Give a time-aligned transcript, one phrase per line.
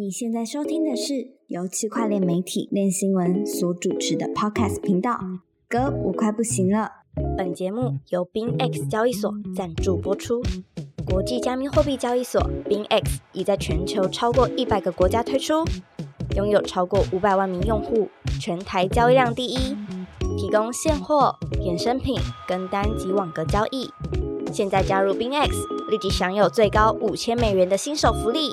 [0.00, 5.18] 你现在收听的是由区块链媒体链新闻所主持的 Podcast 频道。
[5.68, 6.88] 哥，我快不行了。
[7.36, 10.40] 本节目由 BinX 交易所赞助播出。
[11.04, 15.64] 国际加密货币交易所 BinX 已在全球超过一百个国家推出，
[16.36, 18.08] 拥有超过五百万名用户，
[18.40, 19.76] 全台交易量第一，
[20.36, 22.14] 提供现货、衍生品、
[22.46, 23.90] 跟单及网格交易。
[24.52, 25.50] 现在加入 BinX，
[25.90, 28.52] 立即享有最高五千美元的新手福利。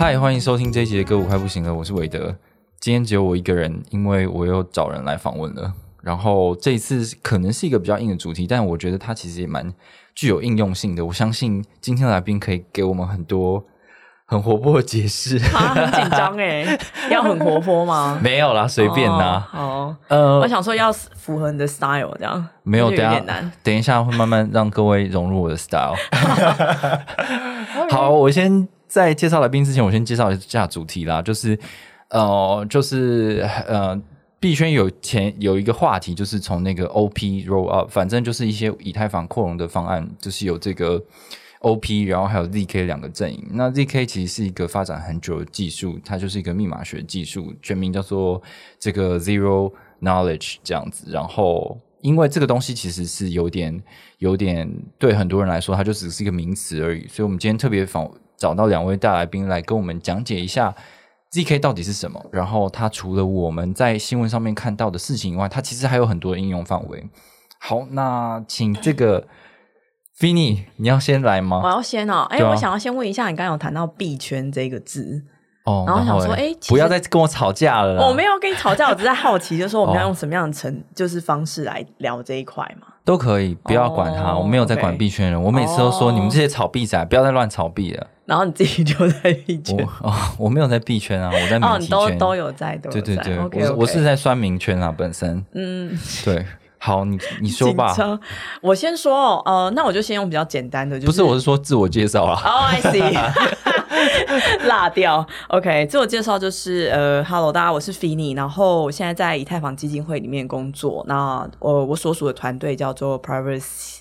[0.00, 2.32] 嗨，欢迎收听这一集的歌舞快不行了，我是韦德。
[2.78, 5.72] 今天只有我一个人，因为我又找人来访问了。
[6.00, 9.74] 然后这一次可能是一个比较硬的主题，但我觉得它其实也蛮
[10.14, 11.04] 具有应用性的。
[11.04, 13.64] 我相信今天的来宾可以给我们很多
[14.24, 15.36] 很活泼的解释。
[15.52, 16.78] 啊，很紧张哎，
[17.10, 18.20] 要很活泼吗？
[18.22, 19.48] 没有啦，随便啦。
[19.52, 23.52] 哦，呃我，想说要符合你的 style 这样，没有，就等一下。
[23.64, 25.96] 等一下会慢慢让各位融入我的 style。
[27.90, 31.56] 好，我先在介绍来宾之前，我先介绍一下主题啦，就是
[32.08, 34.00] 呃，就是呃。
[34.40, 41.02] 币圈有前有一个话题，就是从那个 OP roll up，反正就是一些以太坊扩容的方案，就是有这个
[41.62, 43.44] OP，然后还有 ZK 两个阵营。
[43.50, 48.40] 那 ZK 其实是一个发展很久的技术，它就是一个密码学技术，全名叫做
[48.78, 51.10] 这个 Zero Knowledge 这样子。
[51.10, 53.82] 然后因为这个东西其实是有点
[54.18, 57.08] 有点对很多人来说，它就只是一个名词而已。
[57.08, 60.74] 所以我们今天特别访找到两位大来宾来跟我们讲解一下
[61.32, 62.24] ZK 到底是什么。
[62.32, 67.06] 然后它除了我们在新闻上面看到的事情以外，它其实还有很多应用范围。
[67.60, 69.26] 好，那请这个
[70.18, 71.68] Finny，你要先来吗我？
[71.68, 75.24] 要先哦，哎，我想要先问一下，你刚刚有谈到币圈这个字，
[75.64, 78.06] 哦，然后想说哎不要再跟我吵架了。
[78.06, 82.86] 我没有跟你吵架，我只是在好奇，就是说我们哦要用什么样的程，就是方式来聊这一块嘛？
[83.08, 85.42] 都可以，不要管他，哦我没有在管币圈人。
[85.42, 88.06] 我每次都说、哦你们这些炒币仔，不要再乱炒币了。
[88.26, 92.18] 然后你自己就在币圈我，哦， 我没有在币圈啊，我在哦，媒体你都 圈。
[92.18, 92.76] 都有在。
[92.76, 95.42] 对对对我是我是在酸民圈啊，本身。
[95.54, 96.44] 嗯，对，
[96.78, 97.94] 好，你你说吧。
[98.60, 102.40] 我先说哦，呃，那我就先用比较简单的，就是不是，我是说自我介绍啦。
[102.44, 103.12] 哦、i see，
[104.68, 105.26] 落掉。
[105.48, 111.04] OK，自我介绍就是呃，Hello，大家，我是 Fini，然后我现在在以太坊基金会里面工作。
[111.08, 113.98] 那我我所属的团队叫做 Privacy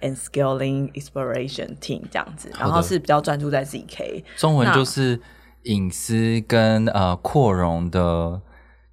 [0.00, 4.22] and Scaling Exploration Team 这样子，然后是比较专注在 ZK。
[4.36, 5.20] 中文就是
[5.64, 8.40] 隐私跟呃扩容的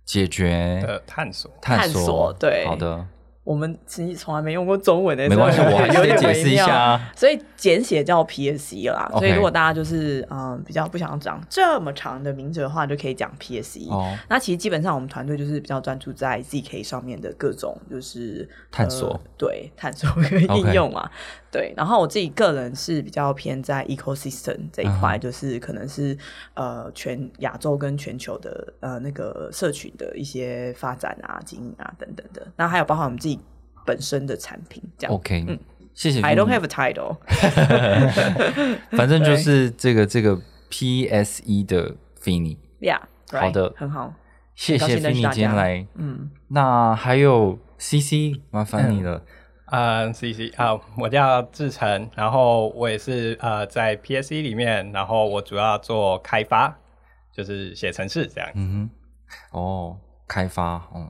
[0.05, 1.51] 解决的探索。
[1.61, 1.89] 探探。
[1.89, 3.05] 索对好的，
[3.49, 7.11] 我们其实从来没用过中文的，没关系，我还是有点得解释一下啊。
[7.15, 9.09] 所以简写叫 PSC 啦。
[9.13, 13.89] 所以如果大家就是嗯、呃比较不想讲这么长的名字的话，就可以讲 PSC。
[13.89, 21.09] 哦那其实基本上我们团队就是比较专注在 ZK 上面的各种就是探索呃对探索跟应用嘛。
[21.51, 26.15] 对，然后我自己个人是比较偏在 ecosystem 这一嗯块，就是可能是
[26.53, 32.45] 呃全亚洲跟全球的呃那个社群的一些发展啊、经营啊等等的。
[32.55, 33.38] 那还有包含我们自己
[33.89, 35.15] 本身的产品这样。
[35.15, 35.59] OK，
[35.95, 36.21] 谢谢。
[36.21, 37.17] I don't have a title。
[38.95, 40.39] 反正就是这个这个
[40.69, 42.57] PSE 的 Finny。
[42.79, 43.01] Yeah，
[43.31, 44.13] 好的很好。
[44.53, 45.87] 谢谢很高兴认 Finny 识大家今天来。
[45.95, 49.25] 嗯，那还有 CC，麻烦你了。
[49.71, 56.77] 嗯，C C 啊，我叫志成，然后我也是呃在 P S E 里面，然后我主要做开发，
[57.33, 58.49] 就是写程式这样。
[58.53, 58.89] 嗯
[59.51, 59.97] 哼，哦，
[60.27, 61.09] 开发，嗯，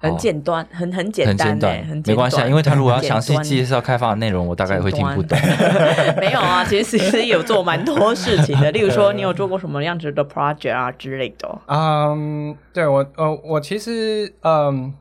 [0.00, 5.36] 很好简单，很很简单欸，很简短很，简没关系啊，因为他如果要详细介绍开发的内容，我大概会听不懂。
[5.38, 11.58] 短 没有啊，其实其实有做蛮多事情的， 例如说你有做过什么样子的 project 啊之类的。
[11.66, 14.94] 嗯，对我呃我其实嗯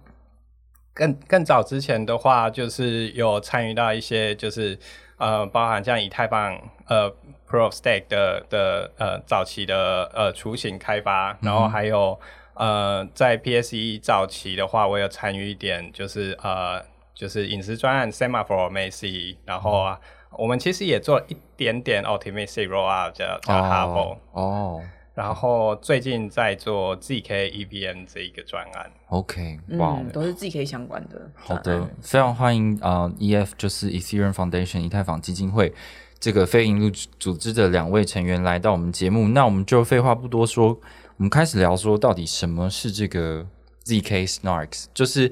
[0.95, 4.77] 更更早之前的话，就是有参与到一些就是
[5.17, 7.07] 呃包含像以太坊呃
[7.47, 12.19] Proof of Stake 的的呃早期的呃雏形开发，然后还有
[12.57, 19.99] 呃在 PSE 早期的话，我有参与一点就是呃就是隐私专案 Semaphore Macy，然后啊。
[20.31, 24.83] 我们其实也做了一点点 Optimistic Rollout 叫叫 Hubble，、哦
[25.15, 28.91] 然后最近在做 ZK EVM 这一个专案。
[29.07, 31.31] ，OK，哇都是 zk 相关的。
[31.33, 35.73] 好的，非常欢迎啊、呃 EF 就是 Ethereum Foundation 以太坊基金会
[36.19, 39.29] 这个非营利组织的两位成员来到我们节目。
[39.29, 40.77] 那我们就废话不多说，
[41.17, 43.45] 我们开始聊说到底什么是这个
[43.85, 45.31] ZK Snarks，就是。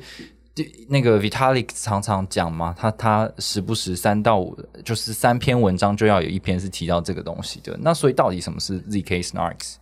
[0.88, 7.78] 那个 Vitalik 常常讲嘛，他他时不时三到五，就是三篇文章就要有一篇是提到这个东西的。
[7.82, 9.76] 那所以到底什么是 ZK Snarks？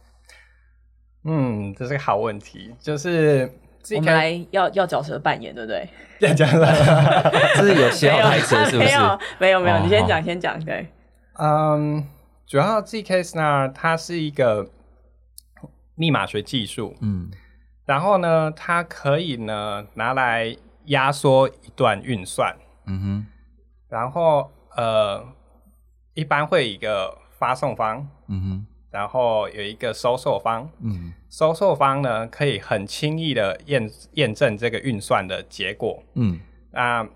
[1.25, 3.47] 嗯，这是个好问题，就是
[3.95, 5.88] 我们来要要角色扮演，对不对？
[6.27, 7.31] 要讲了。
[7.53, 8.89] 这是有些好台词是不是？
[8.89, 10.65] 没有，没有，没有，哦你先好讲，先讲。
[10.65, 10.88] 对，
[11.38, 12.03] 嗯，
[12.47, 14.67] 主要 zk snark 它是一个
[15.95, 17.31] 密码学技术，嗯。
[17.85, 20.55] 然后呢，它可以呢拿来
[20.85, 22.55] 压缩一段运算，
[22.85, 23.25] 嗯哼。
[23.89, 25.23] 然后呃，
[26.13, 28.67] 一般会有一个发送方，嗯哼。
[28.89, 31.13] 然后有一个收受方，嗯。
[31.29, 36.03] 收受方呢可以很轻易的验验证这个运算的结果。
[36.15, 36.39] 嗯。
[36.71, 37.07] 那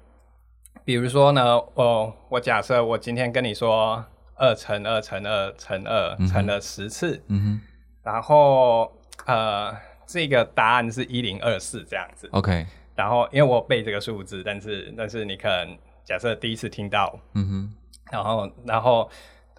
[0.84, 4.04] 比如说呢，我我假设我今天跟你说
[4.36, 7.62] 二乘二乘二乘二乘了十次，嗯哼
[8.08, 8.90] 然后
[9.26, 9.76] 呃
[10.06, 12.30] 这个答案是一零二四这样子。
[12.32, 12.66] ，OK，
[12.96, 17.74] 然后因为我背这个数字，但是但是你可能假设第一次听到，嗯哼。
[18.10, 19.10] 然后然后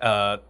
[0.00, 0.40] 呃，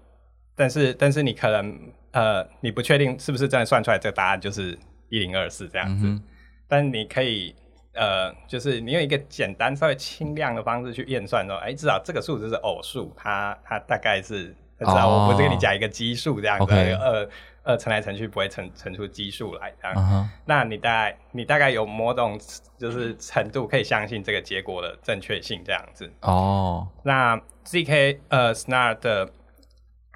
[0.54, 1.76] 但是但是你可能
[2.12, 4.78] 呃你不确定是不是真的算出来这个答案就是
[5.08, 6.22] 一零二四这样子，嗯
[6.68, 7.52] 但你可以
[7.94, 16.92] 呃就是你用一个简单稍微轻量的方式去验算说，哎，至少这个数字是偶数，它它大概是至少我不是跟你讲一个奇数这样子，OK。
[16.92, 17.28] 二
[17.68, 20.30] 二乘来乘去不会乘乘出奇数来这样。
[20.46, 22.40] 那你大概你大概有某种
[22.78, 26.10] 就是程度可以相信这个结果的正确性这样子。
[26.22, 29.30] 哦那 zk 呃 snar 的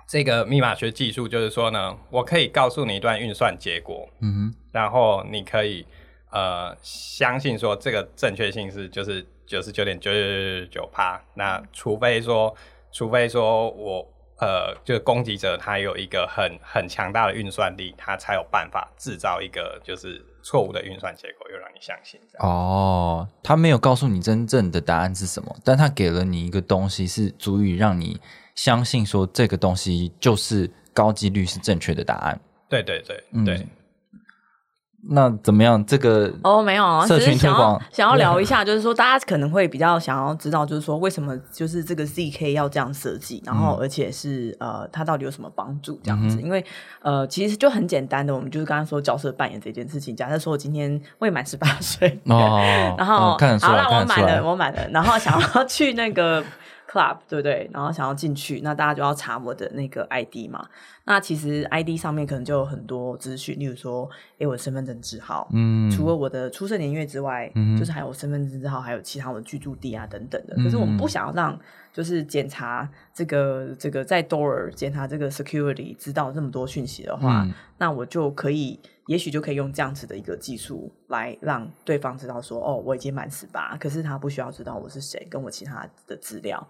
[0.09, 5.87] 这个密码学技术就是说呢，我可以告诉你一段运算结果，嗯哼然后你可以
[6.31, 10.21] 呃相信说这个正确性是就是九十九点九九
[10.61, 11.23] 九九趴。
[11.35, 12.55] 那除非说，
[12.91, 14.07] 除非说我
[14.39, 22.21] 呃就是攻击者他有一个很很强大的运算力，他才有办法制造一个就是错误的运算结果，又让你相信。
[22.39, 28.21] 哦，他没有告诉你真正的答案是什么，但他给了你一个东西，是足以让你
[28.55, 32.41] 相信说这个东西就是高几率是正确的答案。
[32.69, 33.67] 对对对嗯对。
[35.09, 35.85] 那怎么样？
[35.85, 46.41] 这个哦，没有啊，社只是想要群推广想要聊一下，就是说大家可能会比较想要知道，就是说为什么就是这个 ZK 要这样设计，然嗯后而且是呃，它到底有什么帮助这样子？
[46.41, 46.65] 因为
[47.01, 50.15] 呃，其实就很简单的，我们就是刚刚说角色扮演这件事情。
[50.15, 56.45] 假设说我今天未满十八岁，哦， 然后、好了，我看得出来买了，我买了，然后想要去那个
[56.93, 57.71] club，对不对？
[57.73, 60.69] 然后想要进去，那大家就要查我的那个 ID 嘛。
[61.05, 64.09] 那其实 ID 上面可能就有很多资讯，例如说，
[64.39, 70.55] 诶，我的身份证字号，嗯除了我的出生年月之外，嗯就是还有我身份证字号，还有其他我的居住地啊等等的。
[70.57, 71.59] 嗯可是我们不想要让
[71.93, 86.67] 就是检查这个这个在 door 检查这个 security 知道这么多讯息的话，嗯那我就可以，也许就可以用这样子的一个技术来让对方知道说，哦，我已经满十八，可是他不需要知道我是谁，跟我其他的资料。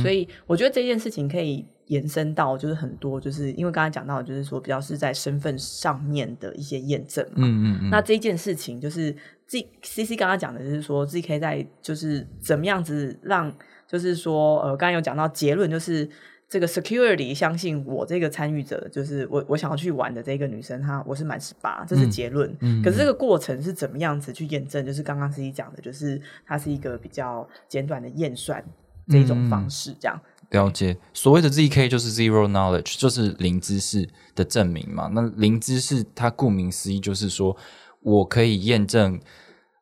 [0.00, 7.46] 所以我觉得这件事情可以延伸到，就是很多，就是因为刚才讲到，就是说比较是在身份上面的一些验证嘛。
[7.46, 9.14] 嗯嗯嗯，那这件事情就是
[9.46, 13.54] Z C C 刚刚讲的，就是说 Z K 在就是怎么样子让，
[13.86, 16.08] 就是说呃，刚刚有讲到结论，就是
[16.54, 22.48] 这个 security 相信我这个参与者，就是我我想要去玩的这个女生，她我是满十八，这是结论。
[22.60, 24.86] 嗯可是这个过程是怎么样子去验证？
[24.86, 28.64] 就是刚刚 C C 讲的，就是它是一个比较简短的验算
[29.08, 30.16] 这一种方式，这样。
[30.50, 35.10] 了解，所谓的 ZK 就是 zero knowledge，就是零知识的证明嘛。
[35.12, 37.56] 那零知识，它顾名思义就是说
[38.00, 39.18] 我可以验证，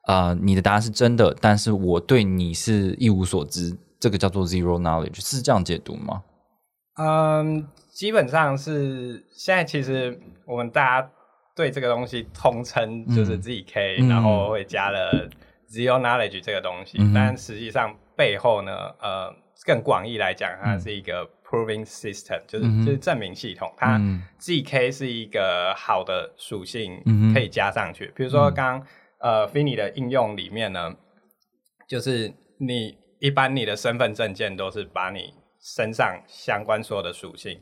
[0.07, 6.23] 啊，你的答案是真的，但是我对你是一无所知，这个叫做 zero knowledge，是这样解读吗？
[6.95, 11.11] 嗯，基本上是现在其实我们大家
[11.55, 15.29] 对这个东西通称就是 ZK，、嗯然后会加了
[15.69, 19.33] Zero Knowledge 这个东西，嗯但实际上背后呢，呃，
[19.65, 23.71] 更广义来讲，它是一个 Proving System，、就是就是证明系统。
[23.77, 28.87] 它嗯 ZK 是一个好的属性嗯可以加上去，比如说刚刚、
[29.19, 30.93] 呃 Fini 的应用里面呢，
[31.87, 37.59] 就是你一般你的身份证件都是把你身上相关所有的属性，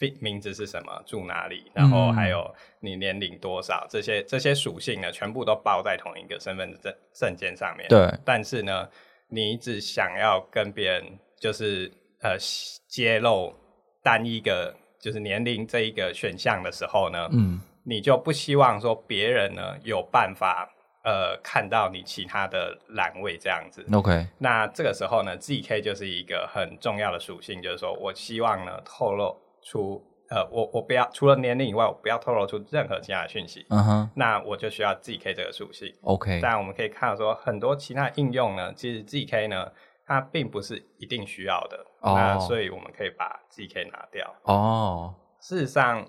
[0.00, 7.86] 名名字是什么，住哪里，然后还有你年龄多少，这些这些属性呢，全部都包在同一个身份证证件上面。
[7.88, 8.12] 对。
[8.24, 8.88] 但是呢，
[9.28, 11.04] 你只想要跟别人
[11.38, 12.36] 就是呃
[12.88, 13.54] 揭露
[14.02, 17.60] 单一个就是年龄这一个选项的时候呢，嗯。
[17.88, 20.68] 你就不希望说别人呢有办法
[21.06, 23.86] 呃看到你其他的栏位这样子。
[23.92, 33.64] ，OK，那这个时候呢，ZK 就是一个很重要的属性，就是说我希望呢透露出呃我我不要除了年龄以外，我不要透露出任何其他的讯息。
[33.70, 35.94] 嗯哼那我就需要 ZK 这个属性。
[36.02, 39.70] ，OK，但我们可以看到说，很多其他应用呢，其实 ZK 呢，
[40.04, 41.86] 它并不是一定需要的。
[42.00, 44.34] 哦那所以我们可以把 ZK 拿掉。
[44.42, 46.04] 哦，事实上，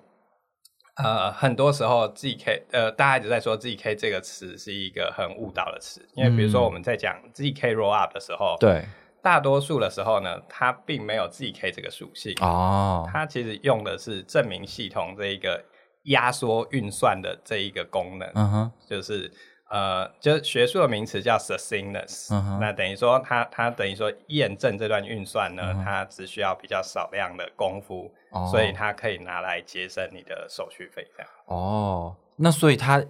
[1.03, 6.63] 呃，很多时候 “GK” 呃，大家一直在说 “GK” 这个词是一个很误导的词，因为比如说嗯。
[6.63, 8.83] 我们在讲 “GK roll up 的时候，对，
[9.21, 15.63] 大多数的时候呢，它并没有 “GK” 这个属性，哦，它其实用的是证明系统这一个
[16.03, 19.31] 压缩运算的这一个功能，嗯哼，就是
[19.69, 31.29] 呃，就是学术的名词叫 succinctness，、那等于说它它等于说验证这段运算呢，它只需要比较少量的功夫，哦所以它可以拿来节省你的手续费，这样。
[31.47, 33.03] 哦，那所以它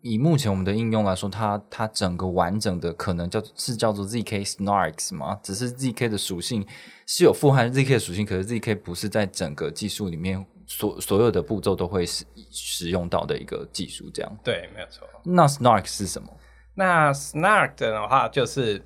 [0.00, 5.38] 以目前我们的应用来说，它它整个完整的可能叫是叫做 zk snarks 吗？
[5.42, 6.66] 只是 zk 的属性
[7.06, 10.44] 是有富含 zk 的属性，可是 zk 不是在整个技术里面
[10.74, 14.38] 所所有的步骤都会使使用到的一个技术，这样。
[14.42, 15.06] 对，没有错。
[15.22, 16.28] 那 snark 是什么？
[16.74, 18.82] 那 snark 的话就是，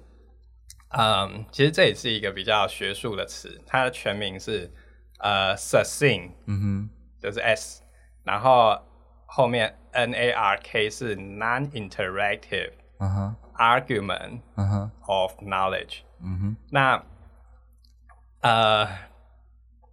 [0.88, 4.68] 嗯，其实这也是一个比较学术的词，它的全名是
[5.20, 6.90] 呃 succinct，嗯
[7.20, 7.82] 就是 S，
[8.24, 8.76] 然后
[9.26, 16.00] 后面 N A R K 是 non-interactive 哼，嗯哼，argument 嗯哼，of knowledge。
[16.20, 17.04] 嗯哼，那
[18.40, 18.88] 呃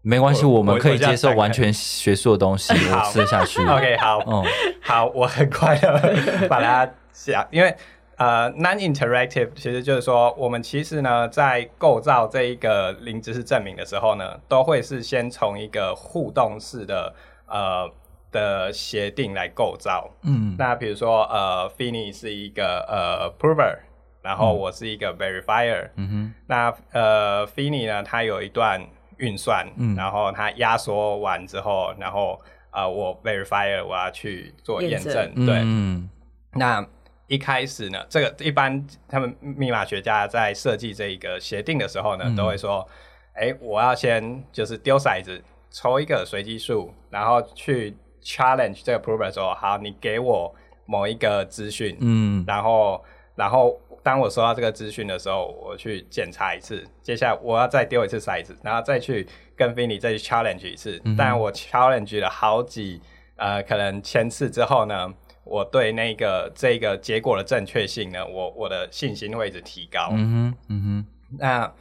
[0.04, 3.60] 没关系，我我们可以接受完全学术的东西， 我吃得下去。
[3.66, 4.44] OK，好，嗯。
[4.82, 6.00] 好，我很快的
[6.50, 7.74] 把它讲，因为
[8.18, 17.14] 呃，non-interactive 其实就是说，我们其实呢，在构造这一个零知识证明的时候呢，都会是先从一个互动式的
[17.48, 17.90] 呃
[18.32, 20.10] 的协定来构造。
[20.24, 20.56] 嗯。
[20.60, 23.78] 那比如说，呃 f i n n y 是一个呃 prover，
[24.22, 28.86] 然后我是一个 verifier，、嗯哼，那呃 f i n n y 呢，它有一段
[29.17, 29.96] 运算，嗯。
[29.96, 32.39] 然后它压缩完之后，然后
[32.72, 36.10] 呃我 verifier 我要去做验验证，证对，嗯
[36.53, 36.86] 那
[37.27, 42.36] 一开始呢，这个一般他们密码学家在设计这一个协定的时候呢，嗯。
[42.36, 42.88] 都会说，
[43.34, 45.41] 哎，我要先就是丢骰子，
[45.72, 50.53] 抽一个随机数，然后去 challenge 这个 prover 说，好，你给我
[50.86, 52.43] 某一个资讯，嗯。
[52.46, 53.03] 然后
[53.36, 61.02] 然后当我收到这个资讯的时候，我去检查一次，接下来我要再丢一次骰子，然后再去跟 Vinny 再去 challenge 一次。
[61.06, 63.02] 嗯但我 challenge 了好几
[63.38, 65.12] 呃可能千次之后呢，
[65.46, 70.10] 我对那个这个结果的正确性呢，我我的信心会一直提高。
[70.12, 71.06] 嗯哼，嗯哼
[71.40, 71.74] 那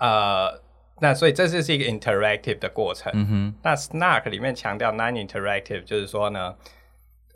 [0.00, 0.60] 呃
[1.00, 3.12] 那所以这就是一个 interactive 的过程。
[3.14, 6.54] 嗯哼，那 Snark 里面强调 non-interactive，就是说呢，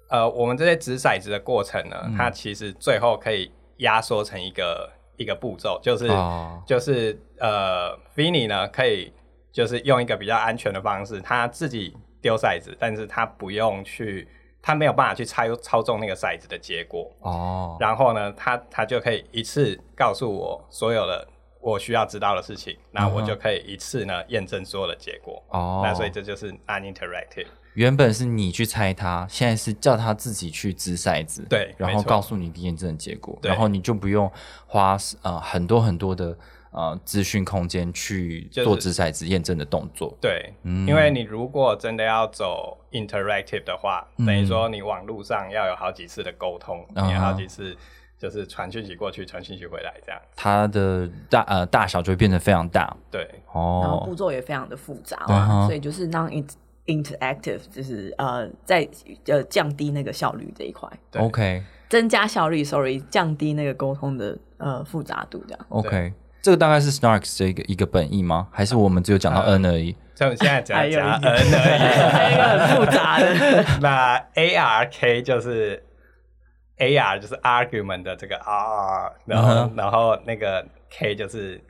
[0.08, 6.62] 呃，我们这些掷骰子的过程呢，嗯它其实最后可以压缩成一个一个步骤，就是、哦。
[6.66, 9.12] 就是呃 v i n n y 呢可以
[9.52, 14.28] 就是用一个比较安全的方式，他自己丢骰子，但是他不用去，
[14.62, 21.26] 他没有办法去操操纵那个骰子的结果，哦，然后呢，他他就可以一次告诉我所有的
[21.60, 25.42] 我需要知道的事情，那我就可以一次呢验证所有的结果。
[25.48, 27.48] 哦，那所以这就是 non-interactive。
[27.74, 34.30] 原本是你去猜他，现在是叫他自己去掷骰子，对然后告诉你验证的结果，然后你就不用
[34.66, 36.36] 花呃很多很多的
[36.70, 40.14] 呃资讯空间去做掷骰子验证的动作。
[40.20, 40.86] 对，嗯。
[40.86, 44.26] 因为你如果真的要走 interactive 的话，嗯。
[44.26, 47.04] 等于说你网络上要有好几次的沟通，嗯。
[47.04, 47.74] 哼你有好几次
[48.18, 50.20] 就是传讯息过去，传讯息回来这样。
[50.36, 52.94] 它的大呃大小就会变得非常大。
[53.10, 55.24] 对，然后哦步骤也非常的复杂
[55.66, 56.28] 所以就是 non
[56.86, 58.88] interactive，就是呃在
[59.26, 61.62] 呃降低那个效率这一块，对，OK。
[61.88, 65.66] 增加效率，sorry，降低那个沟通的呃复杂度这样。
[65.68, 66.10] OK，
[66.40, 68.48] 这个大概是 Snarks 的一个一个本意吗？
[68.50, 69.94] 还是我们只有讲到呃 N 而已？
[70.14, 71.18] 所以我现在讲 N 而
[72.08, 75.84] 还有一个很复杂的， 那 ARK 就是
[76.78, 81.60] AR 就是 argument 的这个 R，然后、然后那个 K 就是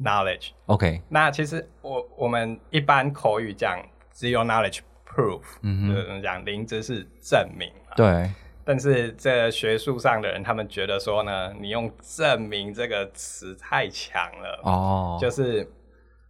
[0.00, 0.50] knowledge。
[0.66, 3.76] OK，那其实我我们一般口语讲
[4.18, 7.94] zero knowledge proof，嗯哼就是讲零知识证明嘛。
[7.96, 8.30] 对，
[8.64, 15.70] 但是这学术上的人，他们觉得说呢，你用“证明”这个词太强了，哦，就是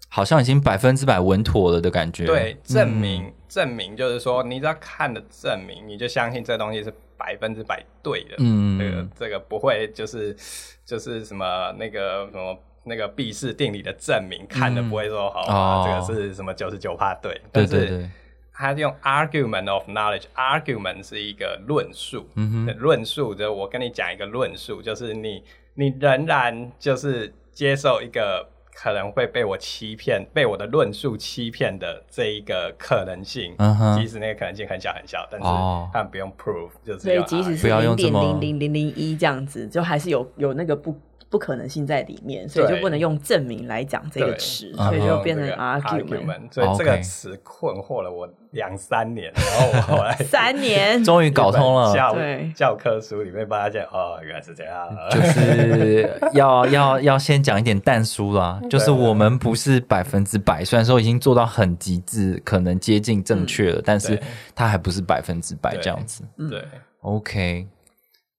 [0.08, 2.26] 好像已经百分之百稳妥了的感觉。
[2.26, 8.36] 对证明、嗯证明就是说，你只要看了证明，你就相信这东西是百分之百对的。
[8.40, 10.36] 嗯这个这个不会就是
[10.84, 12.54] 就是什么那个什么
[12.88, 16.04] 那个毕氏定理的证明，看的不会说好、哦。
[16.06, 18.10] 这个是什么九十九趴对，但是对对，
[18.52, 22.76] 他用 argument of knowledge，argument 是一个论述，嗯哼。
[22.78, 35.90] 论述就我跟你讲一个论述，就是你你仍然就是接受一个可能会被我欺骗、被我的论述欺骗的这一个可能性，嗯哼即使那个可能性很小很小，但是哦。
[35.92, 40.96] 他们不用 prove，就是所以即使是要零点零零零零一这样子，就还是有有那个不
[41.30, 46.52] 不可能性在里面，所以就不能用证明来讲这个词，嗯所以就变成这个 argument。
[46.52, 52.50] 所以这个词困惑了我两三年，然后我后来 三年， 终于搞通了，教对。
[52.54, 64.18] 教科书里面发现哦，原来是这样，就是要要要先讲一点淡书啦，就是我们不是百分之百，虽然说已经做到很极致，可能接近正确了，但是
[64.54, 66.24] 它还不是百分之百这样子。
[66.48, 66.64] 对。
[67.02, 67.64] OK，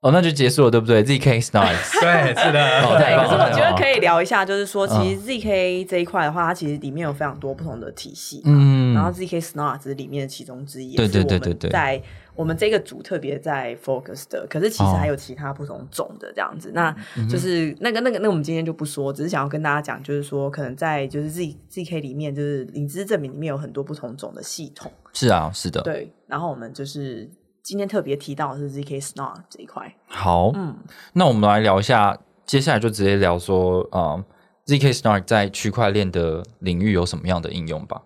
[0.01, 5.09] 哦，那就结束了，对不对？ZK Stars， 对是的，对，可是我觉得可以聊一下，就是说，其嗯。
[5.19, 8.93] 实 ZK 这一块的话，它其实里面有非常多不同的体系，嗯。
[8.93, 11.69] 然后 ZK Snark 只是里面的其中之一，对对对对对。
[11.69, 12.01] 在
[12.33, 14.95] 我们这个组特别在 focus 的，可是其实哦。
[14.97, 27.29] 还有其他不同种的这样子，那嗯就是那个那个那我们今天就不说，只是想要跟大家讲，就是说可能在就是 Z ZK 里面，就是领知证明里面有很多不同种的系统，是啊，是的，对，然后我们就是
[27.69, 30.75] 今天特别提到的是 ZK Snark 这一块，好，嗯，
[31.13, 34.25] 那我们来聊一下，接下来就直接聊说，嗯
[34.65, 38.01] ，ZK Snark 在区块链的领域有什么样的应用吧？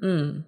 [0.00, 0.44] 嗯，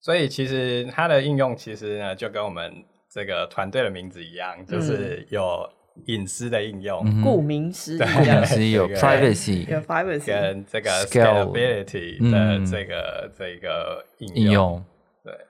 [0.00, 2.72] 所以其实它的应用其实呢，就跟我们
[3.12, 5.68] 这个团队的名字一样，就是有
[6.06, 12.30] 隐私的应用，嗯顾名思义有 privacy 有 privacy，跟这个 scalability 嗯。
[12.30, 14.84] 的这个、这个应应用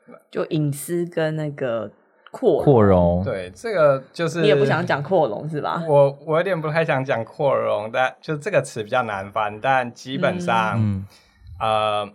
[0.06, 1.90] 对就隐私跟那个
[2.30, 5.82] 扩扩容，对，这个就是你也不想讲扩容是吧？
[5.88, 11.06] 我我有点不太想讲扩容，但就这个词比较难翻，但基本上、嗯
[11.60, 12.08] 呃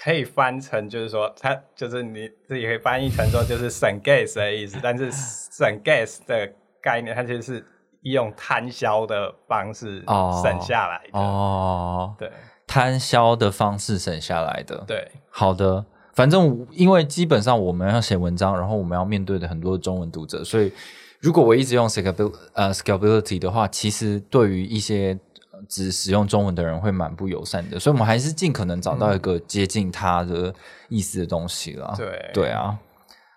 [0.00, 6.48] 可以翻成就是说，它就是你自己可以翻译成说就是省 gas 的意思，但是省 gas 的
[6.80, 7.66] 概念，它其实是
[8.02, 11.18] 用摊销的方式哦省下来的。
[11.18, 12.30] 哦，对
[12.64, 14.84] 摊销的方式省下来的。
[14.86, 15.84] 对好的，
[16.18, 20.72] 反正因为基本上我们要写文章，然后我们要面对的很多中文读者，所以
[21.20, 25.16] 如果我一直用 scalability 呃 scalability 的话，其实对于一些
[25.52, 30.52] 呃只使用中文的人会蛮不友善的，所以我们还是尽可能找到一个接近他的
[30.88, 31.94] 意思的东西啦。
[31.96, 32.76] 对对啊，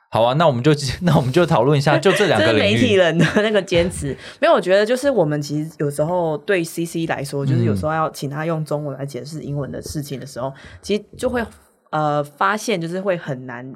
[0.09, 0.71] 好啊，那我们就
[1.05, 2.51] 那我们就讨论一下， 就这两个。
[2.51, 4.17] 媒体人的那个坚持。
[4.41, 11.45] 没有，我觉得就是我们其实有时候对 CC 来说，就是有时候要请他用中文来解释英文的事情的时候，其实就会
[11.91, 13.73] 呃发现就是会很难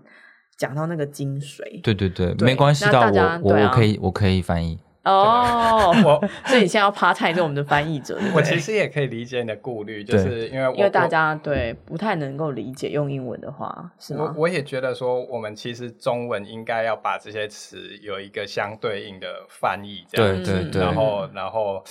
[0.58, 1.82] 讲到那个精髓。
[1.84, 4.80] 对对对，对没关系的，那大家我我我可以我可以翻译。
[5.04, 14.34] 哦， 我所以你现在要趴菜做我们的翻译者，我其实也可以理解你的顾虑，就是因为我因为大家对不太能够理解用英文的话，是吗？
[14.36, 21.84] 我我也觉得说，我们其实中文应该要把这些词有一个相对应的翻译，这样子对对对，然后然后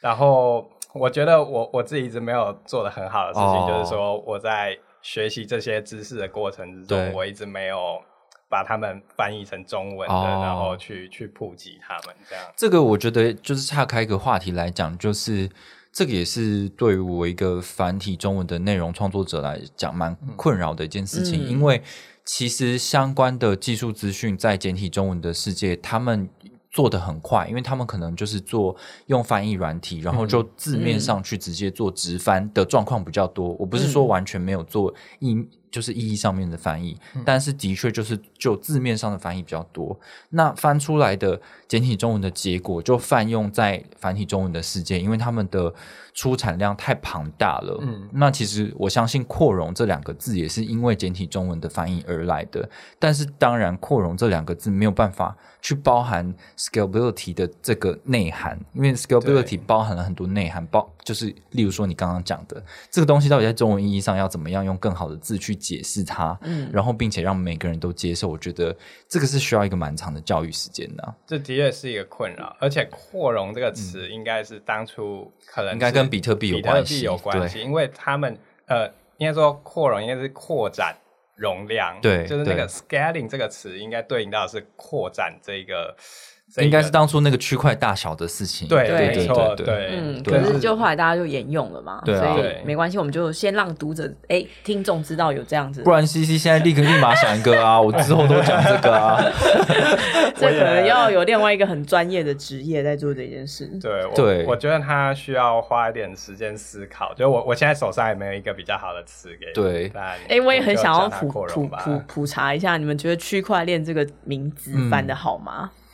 [0.00, 8.02] 然后我觉得我我自己一直没有做的很好的事情，哦就是说我在学习这些知识的过程之中，我一直没有
[8.50, 12.44] 把它们翻译成中文的，哦然后去去普及他们这样。
[12.56, 15.48] 这个我觉得就是岔开一个话题来讲，就是
[15.92, 21.80] 这个也是对于我一个繁体中文的内容创作者来讲蛮困扰的一件事情，嗯因为
[22.24, 26.28] 其实相关的技术资讯在简体中文的世界，他们。
[26.76, 33.54] 做的很快，因为他们可能就是做用翻译软体，然后就字面上去直接做直翻的状况比较多。
[33.58, 35.42] 我不是说完全没有做意，
[35.76, 39.94] 就是意义上面的翻译，但是的确就是就字面上的翻译比较多。
[40.30, 45.70] 那翻出来的简体中文的结果就泛用在繁体中文的世界，因为他们的
[46.14, 47.78] 出产量太庞大了。
[47.82, 52.66] 嗯那其实我相信“扩容”这两个字也是因为简体中文的翻译而来的。
[52.98, 66.70] 但是当然，“扩容”这两个字没有办法去包含 scalability 的这个内涵，因为 scalability 包含了很多内涵，包就是例如说你刚刚讲的这个东西到底在中文意义上要怎么样用更好的字去解释它，嗯。
[66.72, 68.76] 然后并且让每个人都接受，我觉得
[69.08, 71.02] 这个是需要一个蛮长的教育时间的。
[71.02, 78.86] 啊、这的确是一个困扰，而且“扩容”这个词应该是当初可能嗯应该跟比特币有比特关系有关系，因为他们呃，
[79.18, 80.96] 应该说扩容应该是扩展
[81.34, 85.96] 容量，对就是那个 scaling 这个词应该对应到的是扩展这个，
[86.34, 88.66] 这应该是当初那个区块大小的事情。
[88.68, 99.20] 对，对对对，嗯，可是就后来大家就沿用了嘛，所以对没关系，我们就先让读者哎听众知道有这样子，不然 CC 现在立刻立马想一个啊， 我之后都讲这个啊。
[100.38, 103.66] 这可能要有另外一个很专业的职业在做这件事。
[103.80, 107.12] 对，我对我觉得他需要花一点时间思考。
[107.14, 115.70] 就我我现在手上也没有一个比较好的词给你，对但哎，我也很想要普普普普查一下，你们觉得区块链这个名字翻的好吗？
[115.72, 115.85] 嗯，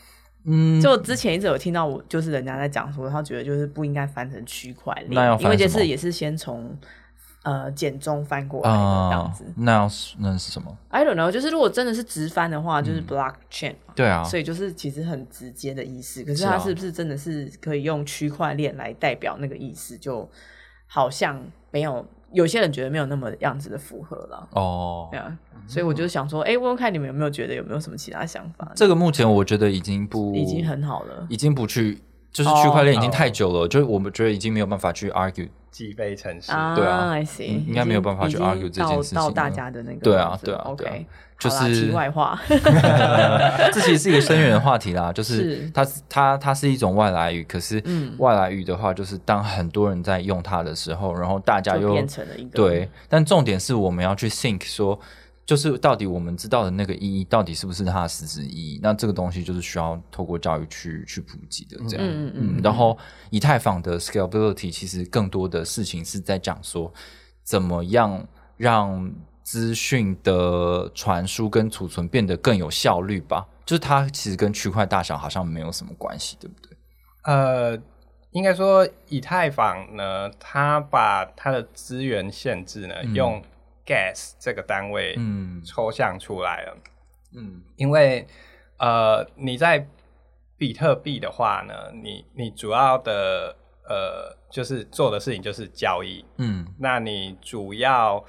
[0.82, 6.76] 就之前一直有听到我，就是人家在讲说，他觉得就是不应该翻成区块链，因为这次也是先从
[7.44, 13.92] 呃简中翻过来的这样啊子。，那要是那是什么？I don't know，就是如果真的是直翻的话，就是 blockchain 嘛。
[13.94, 19.96] 对啊，所以就是其实很直接的意思，可是它是不是真的是可以用区块链来代表那个意思？
[19.96, 20.28] 就
[20.86, 24.48] 好像没有，有些人觉得没有那么样子的符合了。
[24.52, 28.70] 哦对，啊，所以我就想说，哎、问问看你们有没有觉得有没有什么其他想法？
[28.74, 31.26] 这个目前我觉得已经不已经很好了。
[31.28, 31.98] 已经不去，
[32.32, 35.48] 就是区块链已经太久了，就是我们觉得已经没有办法去 argue。
[35.70, 41.06] 击飞城市，啊，对啊 I see，嗯应该没有办法去 argue 这件事情到到大家的那个对啊对啊对啊，OK，
[41.38, 42.38] 就是题外话，
[43.72, 45.70] 这其实是一个深远的话题啦， 就是是。
[45.72, 48.14] 它它它是一种外来语，可是嗯。
[48.18, 55.00] 外来语的话，就是当很多人在用它的时候，然后大家又变成了一个对，但重点是我们要去 think 说，
[55.44, 58.80] 就是到底我们知道的那个意义，到底是不是它的实质意义？
[58.82, 62.06] 那这个东西就是需要透过教育去去普及的，这样。
[62.06, 62.96] 嗯嗯嗯然后
[63.30, 66.92] 以太坊的 scalability 其实更多的事情是在讲说，
[67.44, 68.26] 怎么样
[68.56, 73.46] 让资讯的传输跟储存变得更有效率吧。
[73.64, 76.76] 就是它其实跟区块大小好像没有什么关系，对不对？
[77.24, 77.78] 呃，
[78.30, 83.42] 应该说以太坊呢，它把它的资源限制呢，嗯用
[83.86, 85.62] gas 这个单位嗯。
[85.64, 86.76] 抽象出来了。
[87.34, 87.62] 嗯。
[87.76, 88.26] 因为
[88.78, 89.86] 呃，你在
[90.56, 93.56] 比特币的话呢，你你主要的
[93.88, 96.66] 呃，就是做的事情就是交易，嗯。
[96.78, 98.24] 那你主要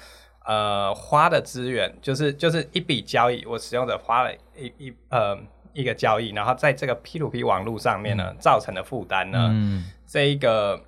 [0.45, 5.37] 呃花的资源就是就是一笔交易，我使用者花了一一呃
[5.73, 9.85] 一个交易，然后在这个 P to P 网络上面呢、造成的负担呢，嗯。
[10.05, 10.79] 这一个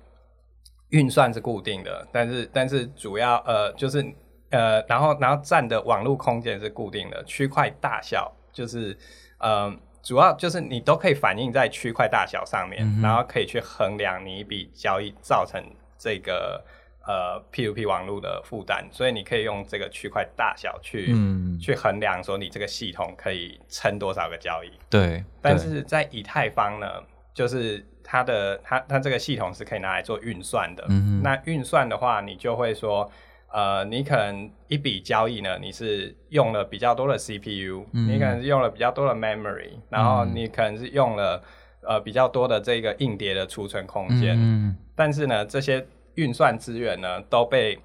[0.90, 4.04] 运算是固定的，但是但是主要呃就是
[4.50, 8.96] 呃然后然后占的网络空间是固定的，区块大小就是
[9.38, 15.62] 呃主要就是你都可以反映在区块大小上面，嗯然后可以去衡量你一笔交易造成
[15.98, 16.64] 这个
[17.06, 24.70] 呃 P to P 网络的负担，所以你可以用这个区块大小去、嗯，去衡量说你这个系统可以撑多少个交易。
[24.88, 26.86] 对，但是在以太坊呢，
[27.34, 30.84] 就是它的它它这个系统是可以拿来做运算的。
[31.22, 33.10] 那运算的话，你就会说，
[33.52, 41.42] 呃，你可能一笔交易呢，你是用了比较多的 CPU，、嗯你可能是用了比较多的 memory，然后嗯你可能是用了
[41.82, 44.36] 呃比较多的这个硬碟的储存空间。
[44.38, 47.78] 嗯但是呢，这些运算资源呢都被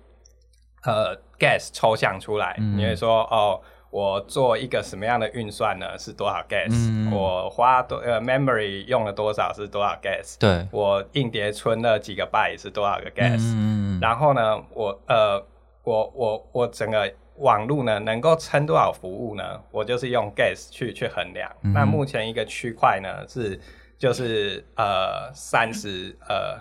[0.83, 2.55] 呃 gas 抽象出来。
[2.59, 5.97] 嗯你会说哦，我做一个什么样的运算呢？
[5.99, 10.37] 是多少 gas？、嗯我花多呃 memory 用了多少是多少 gas？
[10.39, 15.45] 对，我硬碟存了几个 byte 是多少个 gas？、嗯然后呢，我呃
[15.83, 19.43] 我我我整个网络呢能够撑多少服务呢？
[19.71, 21.51] 我就是用 gas 去去衡量。
[21.63, 23.59] 嗯那目前一个区块呢是
[23.97, 26.57] 就是呃三十呃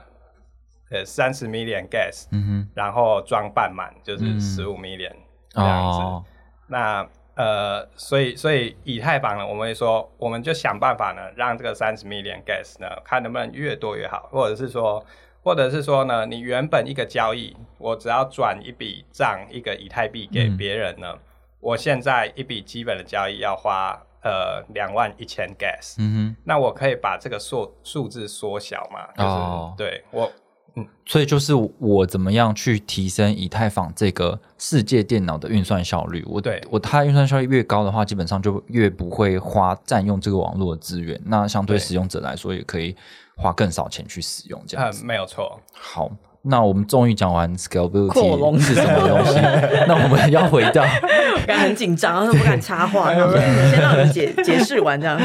[0.91, 2.27] 呃三十 million gas，、
[2.75, 5.15] 然后装半满就是嗯十五 million
[5.51, 5.99] 这样子。
[6.01, 6.25] 哦，
[6.67, 7.09] 那
[7.41, 15.03] 呃，所以所以以太坊呢，我们会说，我们就想办法呢，让这个三十 million gas 呢，看能不能越多越好，或者是说，
[15.43, 21.17] 或者是说呢，你原本一个交易，我只要转一笔账，一个以太币给嗯别人呢，
[21.61, 26.37] 我现在一笔基本的交易要花呃两万一千 gas，、嗯哼。
[26.45, 29.07] 那我可以把这个数数字缩小嘛？
[29.17, 29.75] 就是、哦。
[29.79, 30.31] 对我
[30.75, 36.25] 哼，所以就是我怎么样去提升以太坊这个世界电脑的运算效率？
[36.27, 41.21] 我对我它运算效率越高的话，基本上就越不会花占用这个网络的资源。
[41.25, 42.95] 那相对对使用者来说，也可以
[43.37, 45.05] 花更少钱去使用这样呃子。
[45.05, 46.11] 没有错，好，
[46.43, 49.39] 那我们终于讲完 scalability 是什么东西，
[49.87, 53.13] 那我们要回到我刚才很紧张， 不敢插话，
[53.71, 55.21] 先让你们解解释完这样。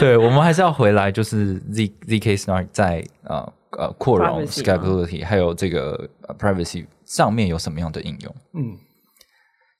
[0.00, 8.34] 对，我们还是要回来，就是 Z ZK Snark 在呃呃扩容 scalability 还有这个、呃 privacy 上面有什么样的应用？
[8.54, 8.78] 嗯。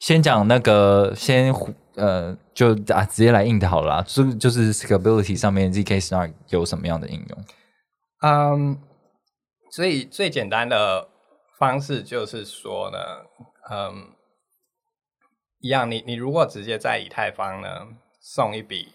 [0.00, 1.54] 先讲那个，先
[1.94, 7.44] 呃，就啊直接来硬的好了啦，就就是 scalability 上面 ZK Snark 有什么样的应用？
[8.20, 8.78] 嗯，
[9.70, 11.08] 所以最简单的
[11.58, 12.98] 方式就是说呢，
[13.70, 14.08] 嗯，
[15.60, 17.86] 一样，你你如果直接在以太坊呢
[18.20, 18.92] 送一笔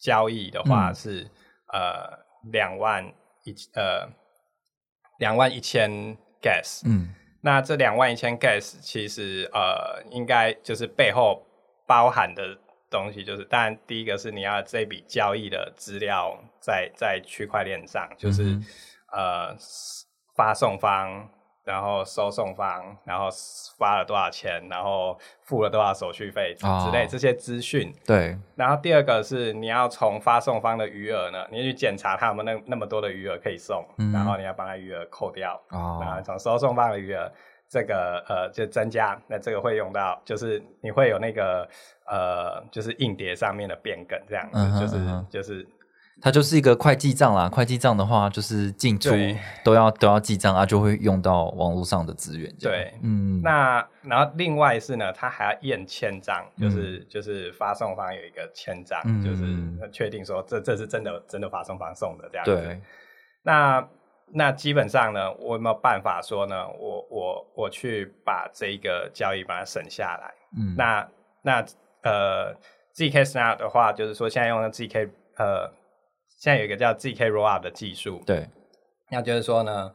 [0.00, 1.30] 交易的话嗯是、
[1.72, 3.04] 呃两万
[3.44, 4.08] 一呃
[5.18, 5.90] 两万一千
[6.40, 7.14] gas，、嗯。
[7.40, 11.46] 那这两万一千 gas 其实呃应该就是背后
[11.86, 12.58] 包含的
[12.90, 18.64] 东西，就是当然第一个是你要这笔交易的资料在在区块链上，就是、嗯
[19.12, 19.56] 呃
[20.34, 21.26] 发送方，
[21.66, 23.28] 然后收送方，然后
[23.76, 27.92] 花了多少钱，然后付了多少手续费之哦类这些资讯。
[28.06, 35.60] 对，然后第二个是你要从发送方的余额呢，你要去检查他们那那么多的余额可以送，嗯然后你要把它余额扣掉。
[35.68, 37.28] 然后哦，从收送方的余额，
[37.68, 41.68] 这个呃就增加，那这个会用到，就是你会有那个
[42.06, 45.68] 呃就是硬碟上面的变更这样子，嗯哼就是、就是
[46.20, 47.48] 它就是一个会记账啦。
[47.48, 52.52] 会记账的话，就是进出对都要都要记账啊，就会用到网络上的资源。
[52.58, 62.54] 这样对嗯，那然后另外是呢，它还要验签章，嗯就是、就是发送方有一个签章，嗯就是确定说这这是真的真的发送方送的这样子。
[62.54, 62.80] 对，
[63.42, 63.88] 那
[64.32, 66.66] 那基本上呢，我有没有办法说呢？
[66.78, 70.34] 我我我去把这一个交易把它省下来？
[70.58, 71.08] 嗯，那
[71.42, 71.64] 那
[72.02, 72.54] 呃
[72.96, 75.70] ，ZK Snap 的话，就是说现在用的 ZK 呃，
[76.46, 78.48] 现在有一个叫 ZK Rollup 的技术，对，
[79.10, 79.92] 那就是说呢，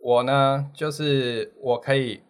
[0.00, 2.22] 我呢就是我可以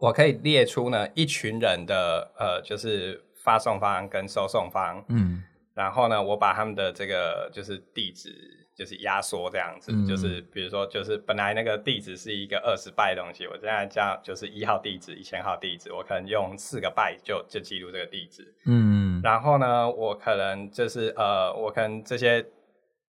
[0.00, 5.44] 我可以列出呢一群人的呃，就是发送方跟收送方，嗯。
[5.74, 10.06] 然后呢，我把他们的这个就是地址就是压缩这样子，嗯。
[10.06, 18.42] 就是比如说就是本来那个地址是一个二十拜的东西，我现在叫就是一号地址、一千号地址，我可能用四个拜就就记录这个地址。
[18.64, 22.42] 嗯然后呢，我可能就是呃，我可能这些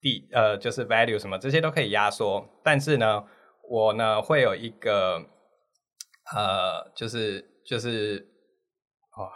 [0.02, 3.24] 地呃就是 value 什么这些都可以压缩，但是呢，
[3.70, 5.24] 我呢会有一个
[6.36, 8.26] 呃，就是就是
[9.18, 9.32] 哇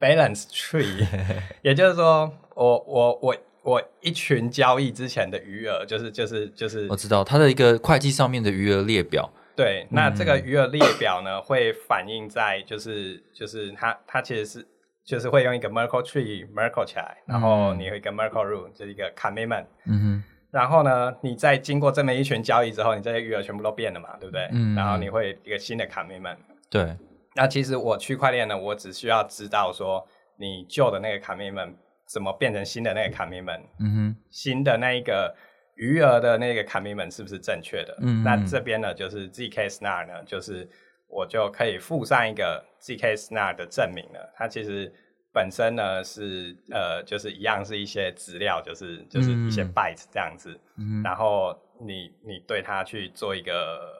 [0.00, 1.06] balance tree，
[1.62, 9.28] 也就是说，我我我我一群交易之前的余额，就是就是就是我知道它的一个会计上面的余额列表。
[9.56, 14.66] 对，那这嗯个余额列表呢，会反映在就是就是它它其实是
[15.04, 24.48] 就是会用一个 Merkle tree Merkle 起来，然后嗯你有一个 Merkle rule，就是一个 commitment，嗯哼，然后呢，你在经过这么一群交易之后，你这些余额全部都变了嘛，对不对？
[24.52, 26.36] 嗯然后你会一个新的 commitment。
[26.68, 26.96] 对，
[27.36, 30.04] 那其实我区块链呢，我只需要知道说
[30.36, 31.74] 你旧的那个 commitment
[32.14, 35.34] 怎么变成新的那个 commitment，嗯哼，新的那一个
[35.74, 37.98] 余额的那个 commitment 是不是正确的？
[38.02, 40.68] 嗯那这边呢，就是 zk snar 呢，就是
[41.08, 44.32] 我就可以附上一个 zk snar 的证明了。
[44.36, 44.92] 它其实
[45.32, 50.56] 本身呢是呃，就是一样是一些资料，就是就是一些嗯 byte 这样子。
[50.78, 51.52] 嗯，然后
[51.84, 53.92] 你你对它去做一个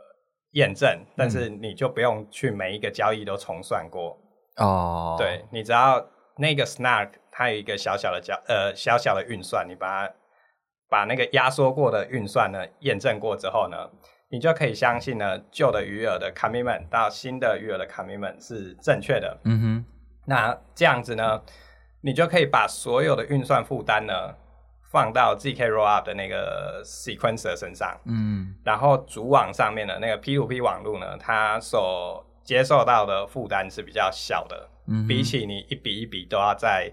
[0.52, 4.16] 验证，但是你就不用去每一个交易都重算过。
[4.58, 10.14] 哦，对你只要那个 snark 它有一个小小的交呃小小的运算，你把它
[10.88, 13.90] 把那个压缩过的运算呢验证过之后呢，
[14.28, 19.36] 你就可以相信呢旧的余额的 commitment 到新的余额的 commitment 是正确的。
[19.44, 19.84] 嗯哼，
[20.26, 21.42] 那这样子呢，
[22.02, 24.36] 你就可以把所有的运算负担呢
[24.92, 36.92] 放到 zk rollup 的那个 sequencer 身上，嗯然后主网上面的那个 P2P 网络呢，它所接受到的负担是比较小的，嗯，比起你一笔一笔都要在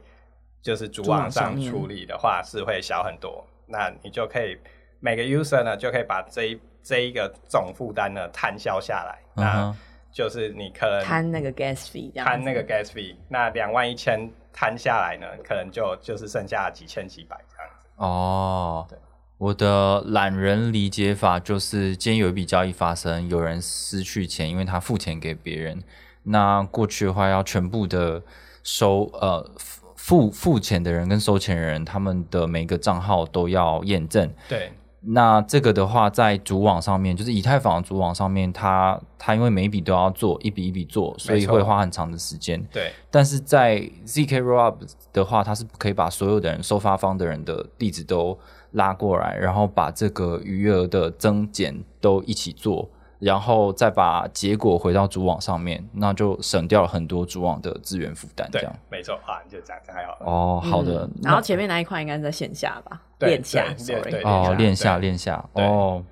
[0.62, 3.45] 就是主网上处理的话，是会小很多。
[3.67, 4.58] 那你就可以
[5.00, 9.19] 每个 user 呢，就可以把这一这一个总负担呢摊销下来。
[9.36, 9.76] 嗯那
[10.13, 17.88] 就是你可能摊那个 gas fee 摊那个 gas fee，那两万一千摊下来呢，可能就就是剩下几千几百这样子。
[17.95, 19.00] 哦，对，
[19.38, 25.82] 我的懒人理解法就是，今天有一笔交易发生，有人失去钱，因为他付钱给别人。
[26.24, 28.21] 那过去的话，要全部的
[28.63, 29.50] 收呃
[30.12, 34.30] 付付钱的人跟收钱人，他们的每个账号都要验证。
[34.50, 34.69] 对
[35.00, 42.62] 那这个的话，在主网上面，就是以太坊主网上面，它它因为每一笔都要做，一笔一笔做，所以会花很长的时间。
[42.74, 44.76] 对但是在 ZK Rollup
[45.13, 48.38] 的话，它是可以把所有的人收发方的人的地址都
[48.71, 52.89] 拉过来，然后把这个余额的增减都一起做，
[53.21, 58.49] 然后再把结果回到主网上面，那就省掉了很多主网的资源负担。
[58.51, 60.25] 这对样，没错啊，你就这样还好了。
[60.25, 66.03] 哦，好的，嗯然后前面那一块应该是在线下吧，对链下对，sorry，哦，练下对练下哦。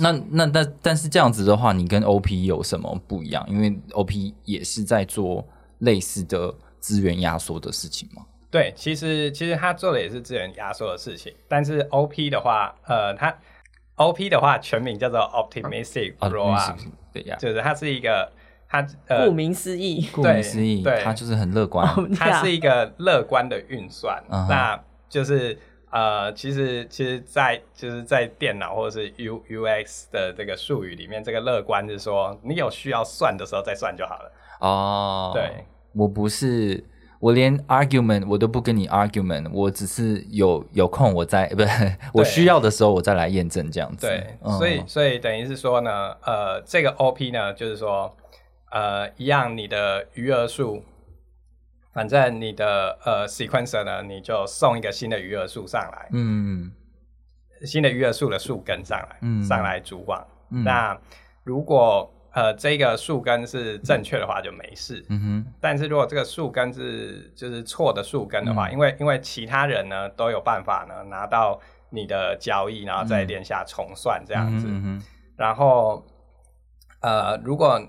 [0.00, 3.44] 那那但但是这样子的话，你跟 OP 有什么不一样？
[3.48, 5.44] 因为 OP 也是在做
[5.78, 8.22] 类似的资源压缩的事情嘛。
[8.50, 13.36] 对，其实其实他做的也是资源压缩的事情，但是 OP 的话，呃，它
[13.98, 16.76] OP 的话全名叫做 Optimistic 啊，Rollup，、
[17.12, 18.32] 对呀，就是它是一个
[18.68, 21.86] 它呃顾名思义，顾名思义，对它就是很乐观。
[22.14, 25.58] 它是一个乐观的运算，那就是
[25.90, 34.32] 呃，其实其实在，就是在电脑或者是 U UX 的这个术语里面，这个乐观是说你有需要算的时候再算就好了。
[34.60, 36.84] 哦，对，我不是，
[37.20, 44.06] 我连 argument 我都不跟你 argument，我只是有有空我再不 是我需要的时候我再来验证这样子。
[44.06, 44.52] 对，嗯。
[44.58, 48.14] 所以所以等于是说呢，呃，这个 OP 呢，就是说，
[48.70, 50.82] 呃，一样你的余额数，
[51.92, 56.70] 反正你的呃 sequencer 呢，你就送一个新的余额数上来，嗯。
[57.64, 59.42] 新的余额数的数根上来，嗯。
[59.42, 60.24] 上来主网。
[60.50, 60.62] 嗯。
[60.62, 60.96] 那
[61.42, 65.04] 如果呃这个树根是正确的话就没事。
[65.08, 74.68] 嗯哼，但是如果这个树根是就是错的树根的话，嗯因为因为其他人呢都有办法呢拿到你的交易，然后再连下重算这样子。
[74.70, 75.02] 嗯哼
[75.36, 76.04] 然后
[77.00, 77.80] 呃，如果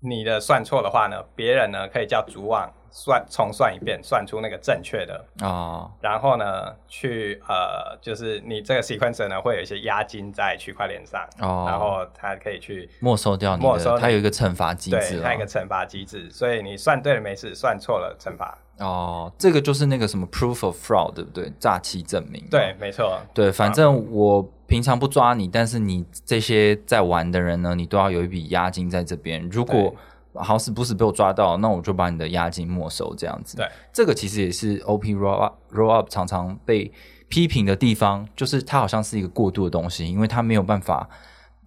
[0.00, 18.58] 你的算错的话呢，别人呢可以叫主网算重算一遍，算出那个正确的，哦，然后呢去呃，就是你这个 sequencer 呢会有一些押金在区块链上，哦然后它可以去没收掉你的，没收你它有一个惩罚机制它有一个惩罚机制，所以你算对了没事，算错了惩罚。
[18.78, 21.52] 哦，这个就是那个什么 proof of fraud，对不对？
[21.58, 22.42] 诈欺证明。
[22.50, 23.20] 对，没错。
[23.34, 29.46] 对，反正我平常不抓你，但是你这些在玩的人呢，你都要有一笔押金在这边。
[29.50, 29.94] 如果
[30.34, 33.56] 好死不死被我抓到，那我就把你的押金没收，这样子。
[33.56, 36.92] 对，这个其实也是 OP roll up roll up 常常被
[37.28, 41.08] 批评的地方，就是它好像是一个过度的东西，因为它没有办法。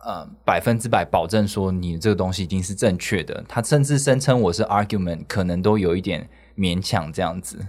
[0.06, 7.65] 呃，百分之百保证说你这个东西一定是正确的，他甚至声称我是 argument，可能都有一点勉强这样子。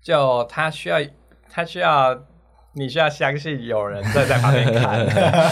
[0.00, 0.98] 就他需要，
[1.50, 2.16] 他需要，
[2.74, 5.04] 你需要相信有人在在旁边看。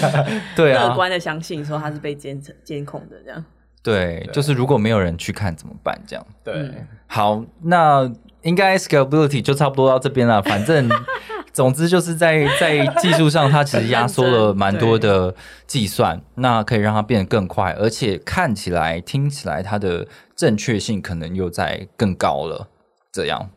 [0.54, 3.44] 对啊，乐观的相信说他是被监测监控的这样。
[3.82, 5.98] 对，就是如果没有人去看怎么办？
[6.06, 6.26] 这样。
[6.44, 8.10] 对，嗯好，那
[8.42, 10.42] 应该 scalability 就差不多到这边了。
[10.42, 10.88] 反正，
[11.52, 15.34] 总之就是在在技术上，它其实压缩了蛮多的
[15.66, 22.68] 计算，那可以让它变得更快，而且看起来、听起来它的正确性可能又在更高了。
[23.12, 23.50] 这样，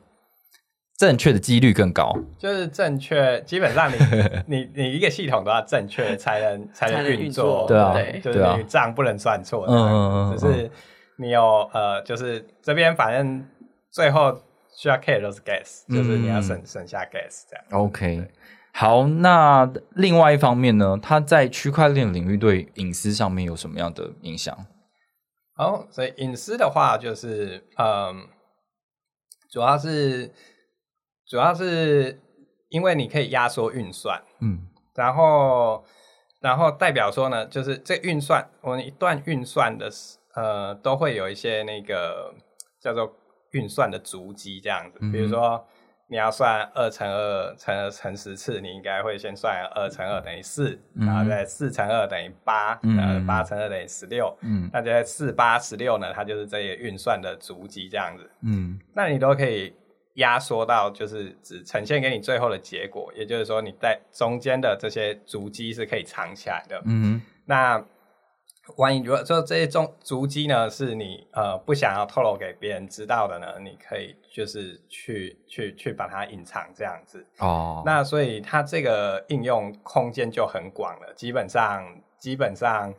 [1.05, 2.15] 正确的几率更高。
[2.39, 3.95] 就是正确，基本上你
[4.47, 7.67] 你你一个系统都要正确才能才才能运作。
[7.67, 8.03] 作，对。
[8.41, 8.53] 啊。
[8.53, 10.37] 就是账不能算错，嗯嗯嗯嗯。
[10.37, 10.71] 只是
[11.17, 13.45] 你有呃，就是这边反正
[13.91, 14.33] 最后
[14.73, 17.65] 需要 care 都是 gas，就是你要省嗯省下 gas 这样。
[17.71, 18.25] OK，
[18.71, 24.57] 好，那另外一方面呢，它在区块链领域对隐私上面有什么样的影响？
[25.55, 28.25] 好，所以隐私的话，就是嗯，
[29.51, 30.31] 主要是
[31.33, 32.21] 主要是
[32.69, 34.67] 因为你可以压缩运算，嗯。
[34.93, 35.83] 然后
[36.39, 42.31] 然后代表说呢，就是这运算，我们一段运算的时呃，都会有一些那个
[42.79, 43.11] 叫做
[43.53, 45.65] 运算的足迹这样子，比如说。
[46.09, 54.69] 你要算二乘二乘二乘十次，你应该会先算二乘二等于四、嗯然后再四乘二等于八、嗯然后八乘二等于十六、嗯。
[54.71, 58.29] 那在四八十六呢，它就是这些运算的足迹这样子。
[58.43, 58.79] 嗯。
[58.93, 59.73] 那你都可以
[60.15, 66.81] 压缩到，就是只呈现给你最后的结果，也就是说你在中间的这些足迹是可以藏起来的。
[66.85, 67.83] 嗯那
[68.77, 77.25] 万一如果说这些中足迹呢是你呃不想要透露给别人知道的呢，你可以就是去去去把它隐藏这样子。
[77.39, 81.83] 哦，那所以它这个应用空间就很广了，基本上
[82.17, 82.93] 基本上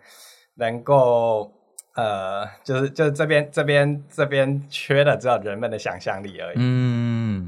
[0.56, 1.50] 能够
[1.96, 6.56] 呃，就是就是这边这边这边缺的只有人们的想象力而已。
[6.58, 7.03] 嗯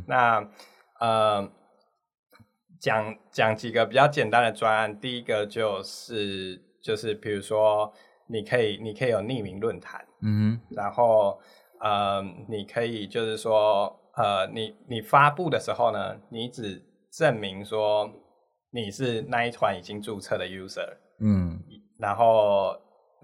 [0.06, 0.48] 那
[1.00, 1.50] 呃，
[2.80, 7.92] 讲讲几个比较简单的专案，第一个就是就是比如说
[8.28, 11.40] 你可以你可以有匿名论坛，嗯然后
[11.80, 18.10] 呃，你可以就是说，呃，你你发布的时候呢，你只证明说
[18.70, 21.62] 你是那一团已经注册的 user，嗯。
[21.98, 22.76] 然后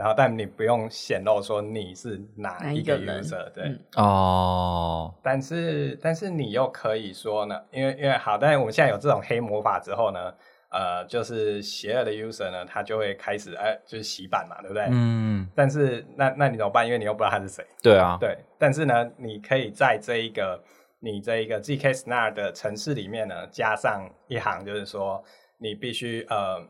[0.03, 3.67] 然后但你不用显露说你是哪哪一个 user，对。
[3.67, 10.35] 嗯哦，但是但是你又可以说呢，因为因为好，但是我们现在有这种黑魔法之后呢，
[10.71, 14.89] 呃，就是邪恶的 user 呢，他就会开始哎，就是洗版嘛，对不对？
[14.91, 16.85] 嗯，但是那那你怎么办？
[16.85, 17.65] 因为你又不知道他是谁。
[17.81, 20.61] 对啊，对，但是呢，你可以在这一个
[20.99, 25.23] 你这一个 GK Snar 的城市里面呢，加上一行，就是说
[25.59, 26.61] 你必须呃，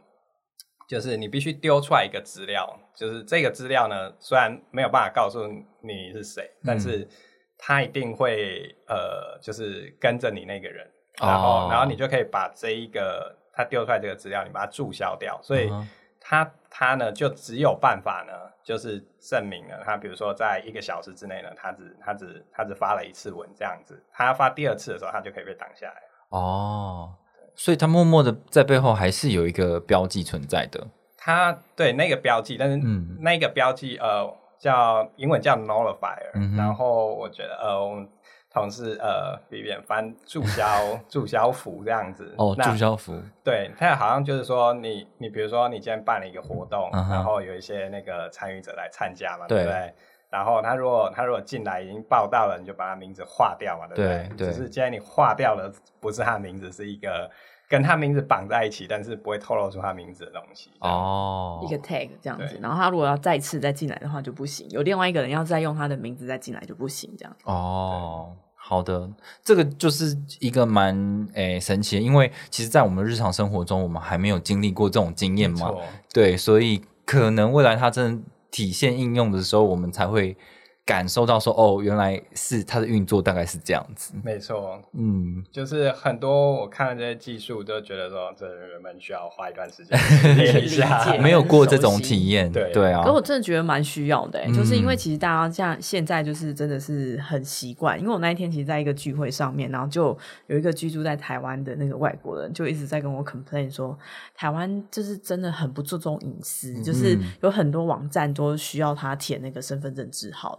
[0.92, 5.40] 就是你必须丢出来一个资料，就是这个资料呢，虽然没有办法告诉
[5.80, 7.08] 你是谁，但是
[7.56, 10.86] 他一定会呃，就是跟着你那个人，
[11.18, 15.70] 然后、哦然后你就可以把这一个他丢出来这个资料，你把它注销掉，所以。
[15.70, 15.88] 嗯
[16.24, 26.00] 他他呢就只有办法呢，就是证明了他，比如说在一个小时之内呢，他只他只他只发了一次文这样子，他要发第二次的时候，他就可以被挡下来。
[26.28, 27.12] 哦，
[27.54, 30.86] 所以他默默的在背后还是有一个标记存在的。
[31.16, 33.16] 他对那个标记，但是嗯。
[33.20, 38.08] 那个标记呃叫英文叫 nullifier，、嗯然后我觉得呃我们
[38.52, 40.66] 同事呃 Vivian 翻注销
[41.08, 42.34] 注销符这样子。
[42.38, 49.58] 哦，那注销符，对，它好像就是说你，你比如说你今天办了一个活动，嗯然后有一些那个参与者来参加嘛，对。
[49.58, 49.94] 对不对？
[50.32, 54.28] 然后他如果他如果进来已经报道了，你就把他名字划掉嘛，对不对？
[54.36, 55.70] 对对只是既然你划掉了，
[56.00, 57.30] 不是他的名字，是一个
[57.68, 60.70] 跟他名字绑在一起，但是不会透露出他名字的东西。
[60.80, 67.36] 哦一个 tag 这样子，然后他如果要再次再进来的话就不行，有另外一个人要再用他的名字再进来就不行，这样。
[67.44, 69.10] 哦，好的，
[69.44, 75.70] 这个就是一个蛮诶、神奇的，因为其实，在我们日常生活中，我们还没有经历过这种经验嘛，
[76.12, 78.22] 对，所以可能未来它真的
[78.52, 80.36] 体现应用的时候，我们才会
[80.84, 84.14] 感受到说，哦，原来是它的运作大概是这样子。
[84.24, 89.96] 没错，嗯，就是很多我看了这些技术，都觉得说这人们需要花一段时间
[90.36, 91.18] 练一理下解。
[91.18, 93.04] 没有过这种体验，对对啊。
[93.04, 94.52] 可，我真的觉得蛮需要的、欸，嗯。
[94.52, 100.16] 就是因为其实大家像现在就是真的是很习惯，因为我那一天其实在一个聚会上面，然后就
[100.48, 103.96] 有一个居住在台湾的那个外国人就一直在跟我 complain 说，
[104.34, 110.58] 台湾就是真的很不注重隐私，就是有很多网站都需要他填那个身份证字号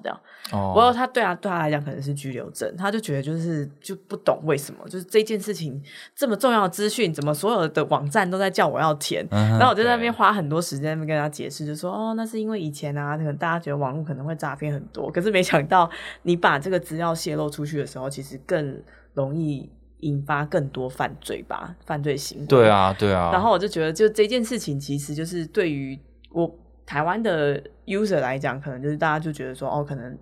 [0.49, 0.67] 这样。
[0.67, 5.81] 不过哦，他对啊，对他来讲可能是拘留证，他就觉得就是就不懂为什么，就是这件事情
[6.15, 9.25] 这么重要的资讯，怎么所有的网站都在叫我要填？
[9.31, 15.89] 嗯然后我就在那边花很多时间在那边跟他解释，就说哦，那是因为以前啊，可能大家觉得网络可能会诈骗很多，可是没想到
[16.23, 18.81] 你把这个资料泄露出去的时候，其实更
[19.13, 19.69] 容易
[20.01, 22.45] 引发更多犯罪吧，犯罪行为。
[22.47, 25.97] 对啊，对啊，然后我就觉得，就这件事情，其实就是对于
[26.31, 26.53] 我
[26.85, 30.17] 台湾的 user 来讲，可能就是大家就觉得说，哦，可能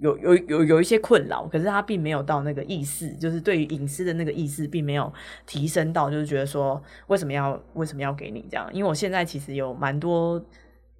[0.00, 5.12] 有有有有一些困扰，可是他并没有到那个意识，就是对于隐私的那个意识，并没有
[5.46, 8.68] 提升到，就是觉得说，为什么要为什么要给你这样？
[8.72, 10.42] 因为我现在其实有蛮多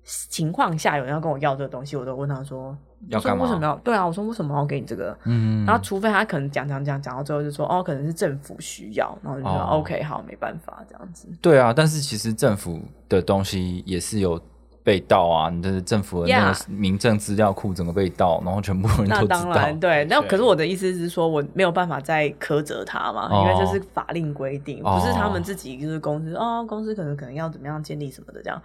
[0.04, 3.74] 情况下，有人要跟我要这个东西，我都问他说，说要干嘛为什么要？
[3.78, 5.16] 对啊，我说为什么要给你这个？
[5.24, 11.28] 嗯，然后，除非他可能讲讲讲讲到最后就说哦，可能是政府需要，然后就说、哦 OK 好，没办法这样子。
[11.40, 14.40] 对啊，但是其实政府的东西也是有
[14.84, 19.44] 被盗啊，你的政府的那个民政资料库整个被盗，然后全部人那都知道。
[19.44, 20.04] 当然，对。
[20.06, 28.60] 那可是我的意思是说，我没有办法再苛责他嘛，哦因为这是法令规定，哦不是他们自己就是公司哦，公司可能可能要怎么样建立什么的这样。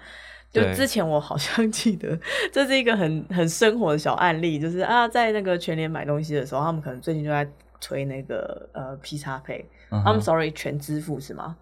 [0.52, 2.18] 就之前我好像记得，
[2.52, 7.48] 这是一个很很生活的小案例，就是啊，在那个全联买东西的时候，他们可能最近就在
[7.80, 11.56] 推那个呃 P 叉 Pay，嗯 I'm 哼 sorry 全支付是吗？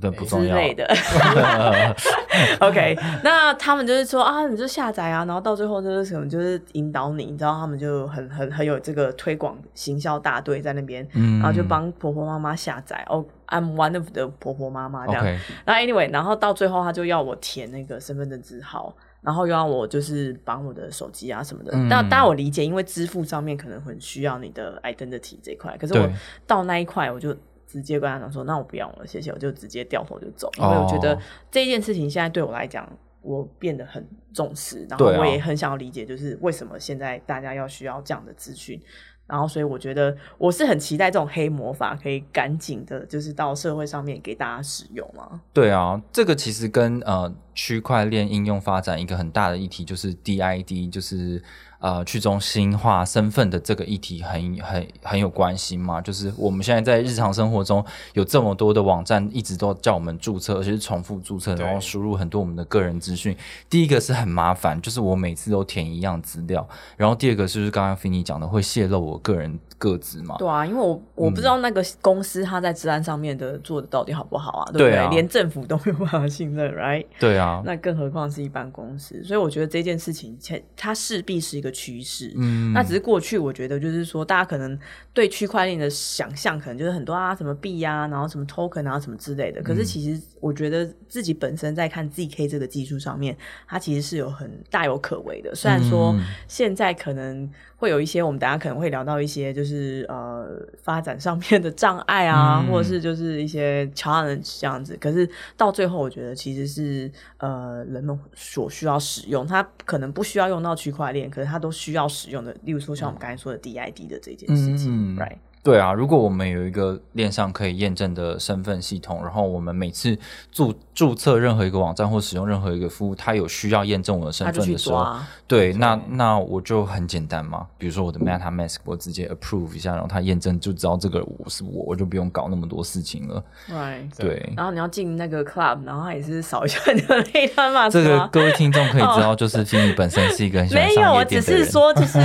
[0.00, 0.86] 对不重要之类的。
[2.60, 13.04] OK，那他们就是说啊，你就下载啊，然后到最后就是什么，就是引导你，你知道他们就很很很有这个推广行销大队在那边，嗯然后就帮婆婆妈妈下载。
[13.08, 15.24] 哦，I'm one of 的婆婆妈妈这样。
[15.64, 21.72] 那 anyway，然后到最后他就要我填那个身份证字号，然后又让我就是绑我的手机啊什么的。
[21.74, 26.08] 嗯但当然我理解，因为支付上面可能很需要你的 identity 这一块，可是我
[26.46, 27.34] 到那一块我就。
[27.68, 31.18] 直接跟他讲说，那我不要了，谢谢，我就直接掉头就走，因为我觉得哦
[31.50, 32.90] 这件事情现在对我来讲，
[33.20, 38.80] 我变得很重视，然后我也很想要理解，就是为什么现在大家要需要这样的资讯，
[39.26, 45.40] 然后所以我觉得我是很期待这种黑魔法可以赶紧的，就是到社会上面给大家使用嘛。
[45.52, 51.42] 对啊，这个其实跟呃区块链应用发展一个很大的议题，就是 DID，就是
[51.78, 56.00] 呃去中心化身份的这个议题很很很有关系嘛。
[56.00, 63.36] 就是我们现在在日常生活中有这么多的网站，一直都叫我们注册，而且是重复注册，然后输入很多我们的个人资讯。
[63.70, 66.66] 第一个是很麻烦，就是我每次都填一样资料，
[66.96, 70.36] 然后第二个就是刚刚 Finny 讲的，会泄露我个人个资嘛。
[70.38, 74.90] 对啊，因为我我不知道那个公司它在治安上面的做的到底好不好啊，对不对？
[74.90, 77.06] 对啊连政府都没有办法信任，right？
[77.18, 82.32] 对啊，那更何况是一般公司，所以我觉得这件事情，它它势必是一个趋势。
[82.36, 84.78] 嗯那只是过去，我觉得就是说，大家可能
[85.12, 89.62] 对区块链的想象，可能就是很多啊，什么币啊，然后什么 token 啊，什么之类的。
[89.62, 95.54] 可嗯是其实，我觉得自己本身在看 zk 这个技术上面，它其实是有很大有可为的。
[95.54, 100.48] 虽然说嗯现在可能会有一些，我们大家可能会聊到一些，就是呃
[100.82, 104.98] 发展上面的障碍啊，嗯或者是就是一些 challenge 这样子。
[105.00, 112.52] 可是到最后，我觉得其实是呃人们所需要使用，它可能不需要用到区块链，可是它都需要使用的。
[112.64, 120.16] 例如说像我们刚才说的 DID 的这件事情、嗯 r i g h t 对啊，如果我们有一个链上可以验证的身份系统，然后我们每次
[120.52, 125.26] 注注册任何一个网站或使用任何一个服务，它有需要验证我的身份的时候，抓。
[125.46, 133.42] 对，那那我就很简单嘛，比如说我的 MetaMask，我直接 approve 一下，然后它验证就知道这个我是我，我就不用搞那么多事情了。
[133.70, 138.28] Right，对，然后你要进那个 club，然后他也是扫一下你的那一段码这个？
[138.30, 141.38] 各位听众可以知道，就是 Finny 本身是一个很喜欢没有，上我只。
[141.48, 142.18] 是说，就是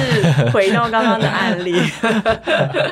[0.50, 1.74] 回到刚刚的案例。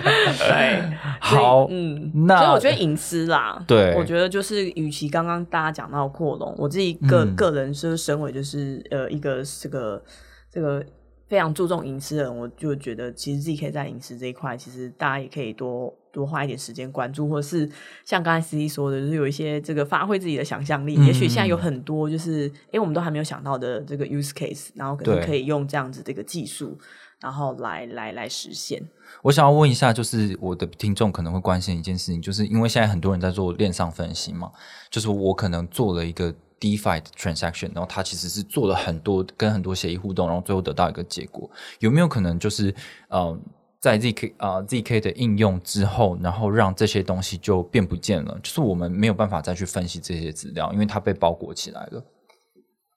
[0.38, 3.96] 对，好嗯，那所以我觉得隐私啦，对。
[3.96, 7.36] 我觉得就是，与其刚刚大家讲到扩容，我自己个、嗯。
[7.36, 10.04] 个人是身为就是呃一个这个
[10.52, 10.84] 这个
[11.28, 17.70] 非常注重隐私的人，我就觉得其实自己可以在隐私这一块，其实大家也可以多多花一点时间关注，或者是
[18.06, 20.96] 像刚才 C C 说的，就是有一些这个发挥自己的想象力。
[21.06, 26.78] 也许现在有很多就是，哎，我们都还没有想到的这个 use case，然后可能可以用这样子这个技术，
[27.22, 28.82] 然后来来来实现。
[29.22, 34.52] 我想要问一下，就是我的听众可能会关心一件事情，就是因为现在很多人在做链上分析嘛，
[34.90, 41.50] 就是我可能做了一个 DeFi 的 transaction，然后它其实是做了很多跟很多协议互动，然后最后得到一个结果，
[41.80, 42.74] 有没有可能就是
[43.10, 43.38] 呃，
[43.80, 52.04] 在 ZK 啊、呃、ZK 的应用之后，然后让这些东西就变不见了，就是我们没有办法再去分析这些资料，因为它被包裹起来了。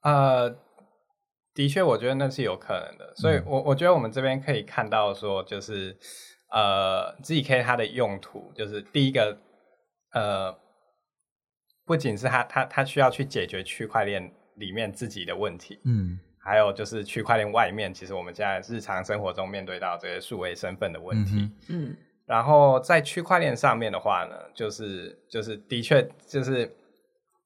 [0.02, 0.54] 呃，
[1.54, 5.96] 的确，我觉得那是有可能的，所以我我觉得我们这边可以看到说，就是
[6.52, 9.38] 呃，ZK 它的用途就是第一个，
[10.12, 10.54] 呃，
[11.86, 16.18] 不仅是它它它需要去解决区块链里面自己的问题，嗯。
[16.46, 21.36] 还有就是区块链外面，其实我们现在日常生活中面对到这些数位身份的问题。
[21.36, 21.96] 嗯嗯。
[22.26, 26.70] 然后在区块链上面的话呢，就是就是的确就是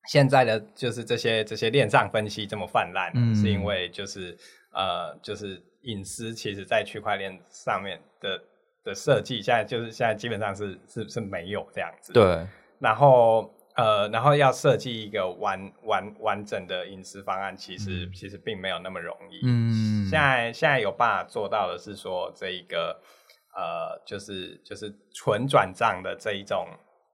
[0.09, 4.37] 现在的就是这些这些链上分析这么泛滥，嗯是因为就是
[4.73, 8.43] 呃就是隐私其实在区块链上面的
[8.83, 12.15] 的设计，现在就是现在基本上是是是没有这样子。。
[12.15, 12.47] 对，
[12.81, 19.41] 然后呃，然后要设计一个完完完整的隐私方案，其实、其实并没有那么容易。
[19.45, 22.99] 嗯现在现在有办法做到的是说，这一个
[23.55, 26.67] 呃，就是就是纯转账的这一种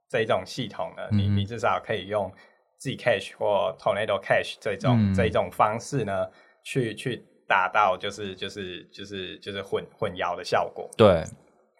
[0.09, 2.33] 这一种系统呢，你你至少可以用
[2.81, 6.29] Zcash 或 Tornado Cash 这种、嗯这一种方式呢，
[6.63, 10.89] 去去达到就是就是就是就是混混淆的效果。
[10.97, 11.25] 对，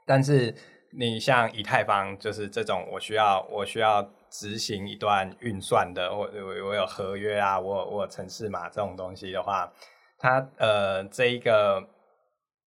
[0.07, 0.55] 但是
[0.97, 9.71] 你像以太坊，就是这种我需要我需要执行一段运算的，我我我有合约啊，我有我有程式码这种东西的话，
[10.19, 11.87] 它呃这一个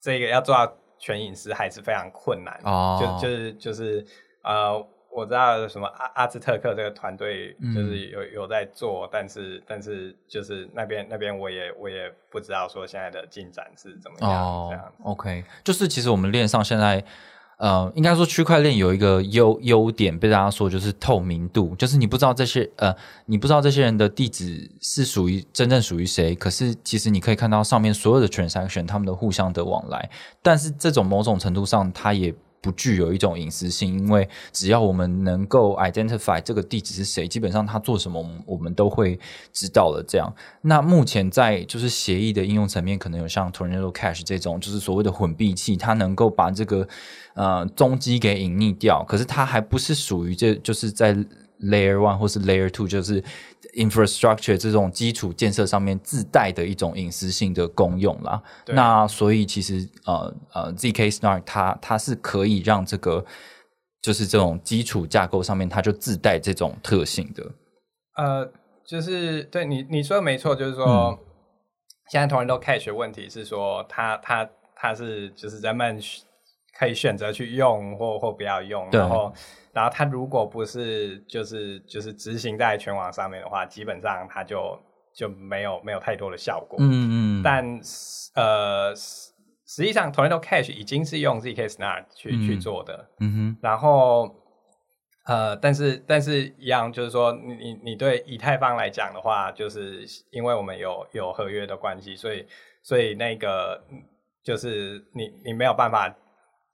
[0.02, 2.60] 这个要做到全隐私还是非常困难。
[2.64, 4.06] 哦就就是就是
[4.44, 4.88] 呃。
[5.18, 15.04] 我知道有什么阿阿兹特克这个团队就是有、有在做，但是但是就是那边那边我也我也不知道说现在的进展是怎么样、哦这样子。
[15.04, 17.04] ，OK，就是其实我们链上现在，
[17.58, 22.96] 呃，应该说区块链有一个优优点被大家说就是透明度，就是你不知道这些呃，
[23.26, 30.12] 你不知道这些人的地址是属于真正属于谁，可是其实你可以看到上面所有的 transaction 他们的互相的往来，
[30.44, 32.36] 但是这种某种程度上它也。
[32.62, 39.20] 不具有一种隐私性，因为只要我们能够 identify 这个地址是谁，基本上他做什么，我们我们都会
[39.54, 40.04] 知道了。
[40.08, 46.88] 这样，那目前在就是协议的应用层面，可能有像 Tornado Cash 这种，就是所谓的混币器，它能够把这个
[47.36, 51.16] 呃踪迹给隐匿掉，可是它还不是属于这就是在
[51.62, 53.24] Layer One 或是 Layer Two，就是
[53.76, 58.42] infrastructure 这种基础建设上面自带的一种隐私性的功用啦。
[58.68, 63.26] 那所以其实呃呃 zk Snark 它它是可以让这个
[64.02, 67.44] 就是这种基础架构上面它就自带这种特性的。
[68.16, 68.52] 呃，
[68.86, 71.18] 就是对你你说的没错，就是说、嗯
[72.10, 76.00] 现在 Tornado Cash 问题是说，它它它是就是人们
[76.80, 79.34] 可以选择去用或或不要用，然后
[79.78, 84.76] 然后它如果不是就是就是执行在全网上面的话，基本上它就
[85.14, 86.80] 就没有没有太多的效果。
[86.82, 87.64] 嗯嗯，但
[88.34, 89.32] 呃实
[89.68, 92.60] 实际上 Tornado Cash 已经是用 zk Snark 去、去嗯。
[92.60, 93.58] 做的，嗯哼。
[93.62, 94.36] 然后
[95.28, 102.44] 呃，但是但是一样，就是说你你你对以太坊来讲的话，就是因为我们有有合约的关系，所以
[102.82, 104.02] 所以那个嗯
[104.44, 106.12] 就是你你没有办法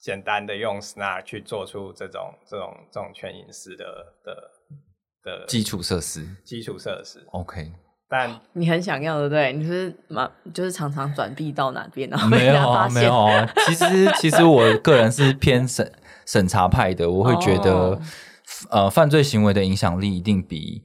[0.03, 3.85] 简单的用 Snark 去做出这种这种这种全隐私的
[4.25, 4.51] 的
[5.23, 7.71] 的基础设施基础设施，OK。
[8.09, 9.53] 但你很想要，对不对？
[9.53, 13.15] 你是嘛，就是常常转币到哪边，然后没有啊，没有。
[13.25, 13.49] 啊。
[13.65, 15.89] 其实，其实我个人是偏审
[16.25, 18.01] 审查派的，我会觉得，哦
[18.69, 20.83] 呃，犯罪行为的影响力一定比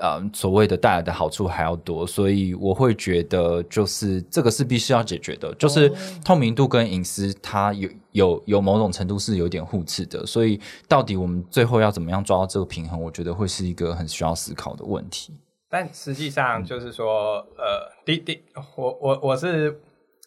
[0.00, 5.94] 呃所谓的带来的好处还要多，所以我会觉得，就是这个是必须要解决的，就是哦。
[6.24, 15.34] 透明度跟隐私，它有有有某种程度是有点互斥的，所以到底我们最后要怎么样抓到这个平衡，我觉得会是一个很需要思考的问题。
[15.68, 18.42] 但实际上就是说，呃，第第
[18.76, 19.80] 我我我是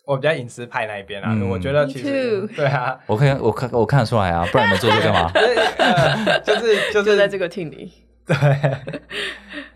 [0.04, 1.48] 我比较隐私派那一边啊，嗯。
[1.50, 5.32] 我觉得 Me 其实 too 对啊，我看我看我看得出来啊，不然你们做这干嘛？
[6.44, 7.92] 就是就是 就在这个 team 里，
[8.28, 8.36] 对，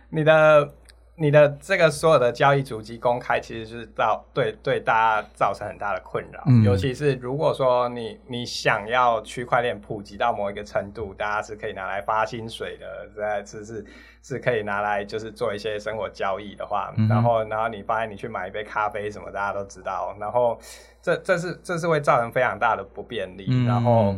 [0.09, 0.73] 你的
[1.15, 6.41] 你的这个所有的交易主机公开，其实是造对对大家造成很大的困扰。
[6.47, 6.63] 嗯。
[6.63, 13.85] 尤其是如果说你你想要区块链普及到某一个程度，大家是可以拿来发薪水的，在是是
[14.23, 20.59] 是可以拿来就是做一些生活交易的话，嗯然后然后你发现你去买一杯咖啡什么，大家都知道，然后
[21.01, 23.67] 这这是这是会造成非常大的不便利，嗯。
[23.67, 24.15] 然后。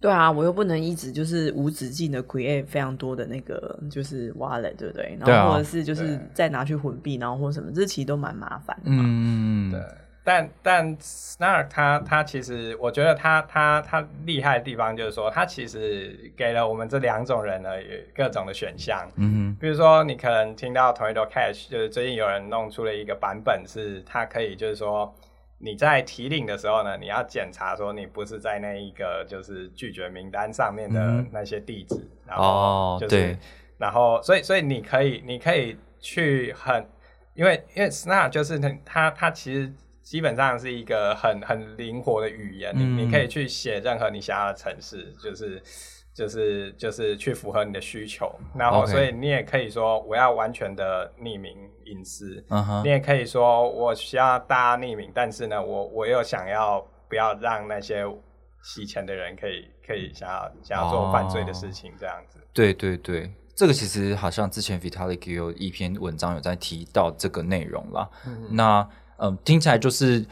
[0.00, 5.18] 对啊，我又不能一直就是无止境的 create 非常多的那个就是 wallet，对不对？
[5.20, 9.02] 然后或者是就是再拿去混币，然后或什么，这其实都蛮麻烦的嘛。
[9.04, 9.80] 嗯，对，
[10.22, 17.70] 但但 Snark 它它其实，我觉得它它它厉害的地方就是说，它其实给了我们这两种人呢
[18.14, 19.04] 各种的选项。
[19.16, 25.12] 嗯比如说，你可能听到 Tornado Cash，就是最近有人弄出了一个版本，是它可以就是说。
[25.58, 31.96] 你在提领的时候呢，你要检查说你不是在那一个就是拒绝名单上面的嗯那些地址，
[32.26, 33.38] 然哦后就是，对。
[33.76, 36.84] 然后所以所以你可以你可以去很，
[37.34, 45.62] 因为因为 Snap 就是它它它其实基本上是一个很很灵活的语言，嗯你你可以去写任何你想要的城市，就是
[46.18, 58.04] 就是就是去符合你的需求，然后 OK 所以你也可以说我要完全的匿名隐私，嗯哼你，也可以说我需要大家匿名，但是呢，我我又想要不要让那些
[58.64, 62.40] 洗钱的人可以可以想要想要做犯罪的事情这样子。
[62.52, 68.10] 对对对，这个其实好像之前 Vitalik 有一篇文章有在提到这个内容啦。
[68.50, 68.88] 那
[69.20, 70.24] 嗯、听起来就是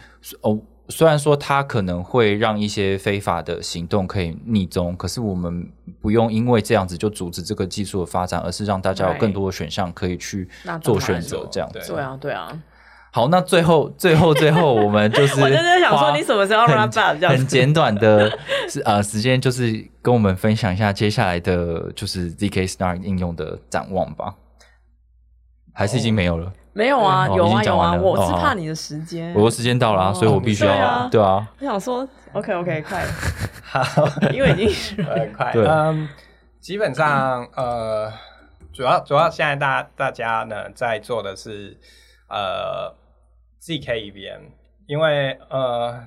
[0.43, 5.69] 哦，虽然说它可能会让一些非法的行动可以逆踪，可是我们
[6.01, 10.49] 不用因为这样子就阻止这个技术的发展，而是让大家有更多的选项可以去
[10.81, 11.93] 做选择，这样对子。
[11.93, 12.63] 对啊，对啊。
[13.13, 18.31] 好，那最后最后最后，我们就是 我想说花你什么时候很 wrap up 这样很简短的
[18.69, 24.35] 时呃时间，就是跟我们分享一下接下来的就是 ZK Snark 应用的展望吧。
[25.77, 26.51] 还是已经没有了？
[26.73, 29.35] 没有啊，有啊有啊，我是哦怕你的时间。
[29.35, 30.15] 我的时间到了、啊，哦。
[30.15, 31.09] 所以我必须要对啊。
[31.13, 33.05] 对啊，我想说，OK OK，快，
[33.63, 33.83] 好，
[34.33, 35.53] 因为已经 是很快。
[35.53, 35.67] 对。
[35.67, 36.09] 嗯，
[36.61, 38.11] 基本上呃，
[38.73, 41.79] 主要主要现在大大家呢在做的是
[42.31, 42.95] 呃
[43.63, 44.41] ZK EVM，
[44.87, 46.07] 因为呃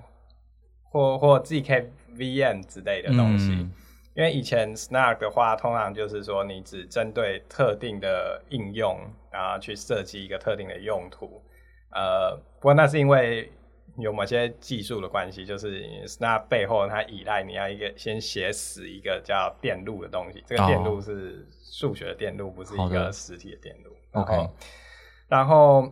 [0.89, 1.85] 或或 ZK
[2.17, 3.51] VM 之类的东西。
[3.51, 3.71] 嗯。
[4.15, 8.99] 因为以前 Snark 的话，通常就是说你只针对特定的应用，
[9.31, 11.41] 然后去设计一个特定的用途。
[11.91, 13.51] 呃，不过那是因为
[13.97, 23.91] 有某些技术的关系，就是 Snark 背后它依赖你要一个先写死一个叫电路的东西，这个哦电路是数学的电路，不是一个实体的电路。
[24.11, 24.53] 然 OK 后
[25.27, 25.91] 然后，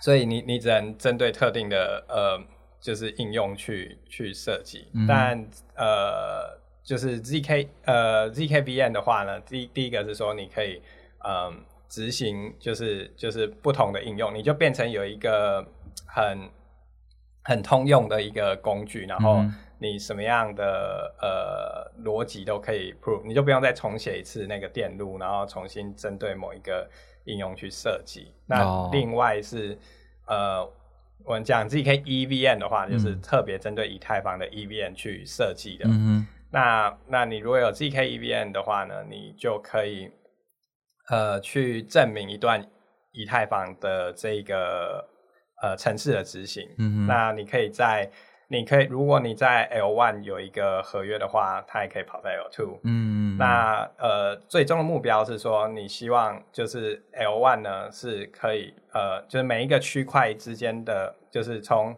[0.00, 2.38] 所以你你只能针对特定的呃，
[2.80, 10.80] 就是应用去去设计，嗯但呃，就是 ZK 呃 zkvn 的话呢，第第一个是说你可以
[11.26, 15.66] 嗯执行就是就是不同的应用，你就变成有一个
[16.06, 16.48] 很
[17.42, 19.44] 很通用的一个工具，然后
[19.78, 26.88] 你什么样的呃逻辑都可以 prove，你就不用再重写一次那个电路，然后重新针对某一个
[27.24, 28.32] 应用去设计。
[28.46, 29.78] 那哦另外是
[30.26, 30.64] 呃，
[31.24, 35.84] 我们讲 ZK EVM 的话，就是嗯特别针对以太坊的 EVM 去设计的。
[35.88, 40.10] 嗯那那你如果有 ZK EVM 的话呢，你就可以
[41.08, 42.64] 呃去证明一段
[43.12, 45.08] 以太坊的这个
[45.62, 46.68] 呃城市的执行。
[46.78, 48.10] 嗯那你可以在
[48.48, 52.78] 你可以如果你在 L one 有一个合约的话，它也可以跑在 L two。
[52.84, 61.96] 嗯，那呃，最终的目标是说，你希望就是 L one 呢是可以呃，就是每一个区块之间的，就是从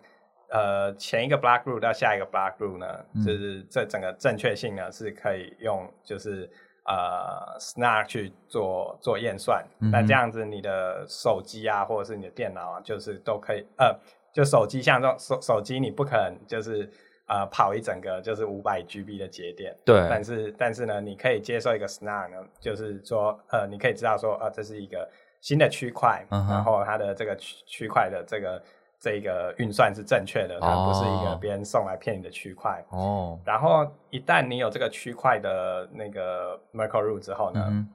[0.51, 6.51] 呃前一个 block root 到下一个 block root 呢，嗯就是这整个正确性呢是可以用就是
[6.89, 9.65] 呃 Snark 去做做验算。
[9.81, 13.95] 嗯那这样子，你的手机啊，或者是你的电脑啊，就是都可以呃，
[14.33, 16.91] 就手机像这种手手机，你不可能就是。
[17.31, 25.07] 呃，跑一整个就是五百 GB 的节点，对但是但是呢，你可以接受一个 Snark 呢，就是说，呃，你可以知道说，呃，这是一个
[25.43, 28.63] 新的区块然后它的这个区区块的这个
[29.01, 32.85] 这个运算是正确的，它不是一个哦别人送来骗你的区块。
[32.91, 37.89] 哦，然后一旦你有这个区块的那个 Merkle root 之后呢，嗯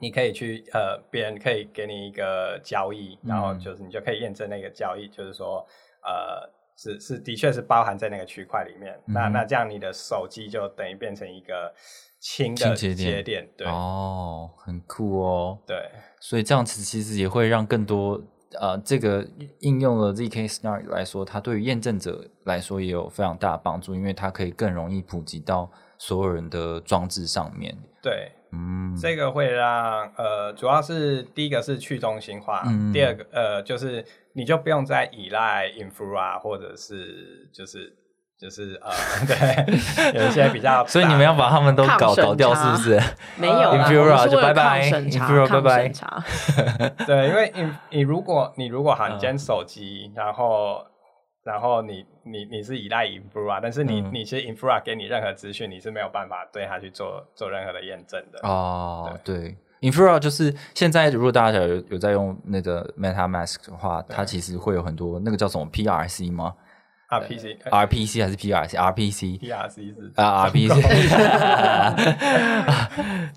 [0.00, 3.58] 你可以去呃，别人可以给你一个交易，然后嗯。
[3.60, 5.64] 就是你就可以验证那个交易，就是说
[6.02, 8.98] 呃是是的确是包含在那个区块里面。
[9.06, 11.72] 那嗯那这样你的手机就等于变成一个
[12.18, 15.58] 轻轻的节点节点，对、哦，很酷哦。
[15.64, 15.88] 对。
[16.18, 18.20] 所以这样子其实也会让更多
[18.60, 19.26] 呃这个
[19.60, 27.76] 应用了 ZK Snark 来说，它对于验证者来说也有非常大的帮助，因为它可以更容易普及到所有人的装置上面。
[28.02, 28.32] 对。
[28.54, 37.90] 嗯，这个会让呃，主要是第一个是去中心化，嗯第二个呃，就是你就不用再依赖 infra 或者是就是
[38.42, 38.90] 就是呃，
[39.24, 43.00] 对， 有一些比较， 所以你们要把他们都搞搞掉，是不是？
[43.38, 45.70] 没有啦 Infura 我就拜拜抗审查 Infura 抗拜。
[45.76, 46.24] 拜审查。
[47.06, 49.18] 对，因为你你如果你如果好，你嗯。
[49.20, 50.84] 今天手机，然后
[51.44, 54.10] 然后你你你是依赖 infra，但是你、嗯。
[54.12, 58.40] 你其实 infra 给你任何资讯，你是没有办法对它去做做任何的验证的。
[58.48, 59.56] 哦，对。
[59.82, 66.54] Infura 就是现在，如果大家有有在用那个 MetaMask 的话，它其实会有很多那个叫什么 PRC 吗
[67.12, 70.12] 啊，PC 呃？RPC 还是 PRC？RPC PRC 是。
[70.16, 70.72] 啊， RPC，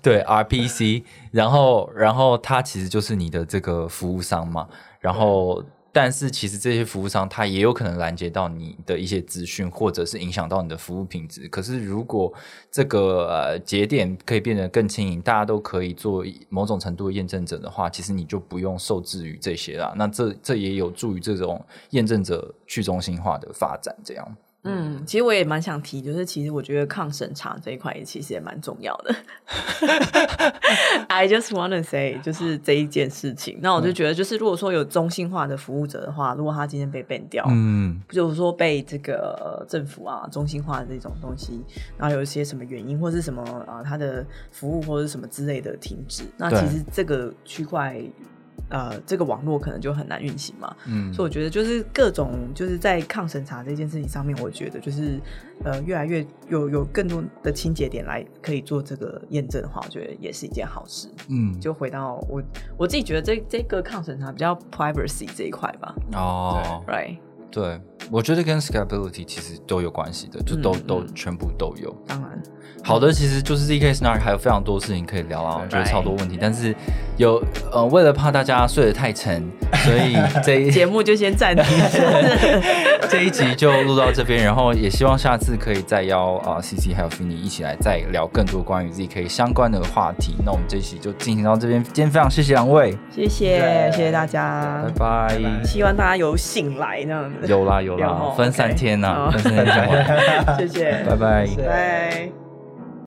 [0.02, 4.66] 对 RPC，然后然后它其实就是你的这个服务商嘛，
[5.00, 5.62] 然后
[5.98, 11.48] 但是其实这些服务商他也有可能拦截到你的一些资讯，或者是影响到你的服务品质。
[11.48, 12.30] 可是如果
[12.70, 19.94] 这个呃节点可以变得更轻盈，大家都可以做某种程度的验证者的话，其实你就不用受制于这些啦。
[19.96, 24.36] 那这这也有助于这种验证者去中心化的发展，这样。
[24.66, 29.14] 嗯，其实我也蛮想提，就是其实我觉得抗审查这一块也其实也蛮重要的。
[31.08, 33.58] I just wanna say，就是这一件事情。
[33.62, 41.62] 那我就觉得，就是如果说有中心化的服务者的话，如果他今天被 ban 掉，嗯，就是说被这个呃政府啊中心化的这种东西，
[41.96, 48.00] 然后有一些什么原因或是什么啊、呃，它的服务或者什么之类的停止，那其实这个区块。
[48.68, 55.20] 呃，这个网络可能就很难运行嘛，嗯所以我觉得就是各种就是在抗审查这件事情上面，我觉得就是
[55.64, 61.08] 呃越来越有有更多的清洁点来可以做这个验证的话，我觉得也是一件好事。
[61.28, 62.42] 嗯，就回到我
[62.76, 67.18] 我自己觉得这这个抗审查比较 privacy 这一块吧哦，，right？
[67.50, 67.80] 对，
[68.10, 71.94] 我觉得跟 scalability 其实都有关系的，就都、嗯都嗯全部都有。
[72.06, 72.42] 当然，
[72.84, 76.74] 好的，其实就是 ZK Snark 还有非常多事情可以聊啊，我觉得超多问题，但是
[77.16, 77.42] 有
[77.72, 79.42] 呃，为了怕大家睡得太沉，
[79.84, 81.64] 所以 这一节目就先暂停。
[83.08, 90.34] 这一集就录到这边，然后也希望下次可以再邀啊、CC 还有 Finny 一起来再聊更多关于 ZK 相关的话题。
[90.44, 95.64] 那我们这一期就进行到这边，今天非常谢谢两位，谢谢谢谢大家拜，拜。
[95.64, 97.46] 希望大家有醒来这样子。
[97.46, 101.46] 有啦有啦分三天呐、哦分三天讲完，谢谢，拜拜。
[101.66, 102.45] 拜。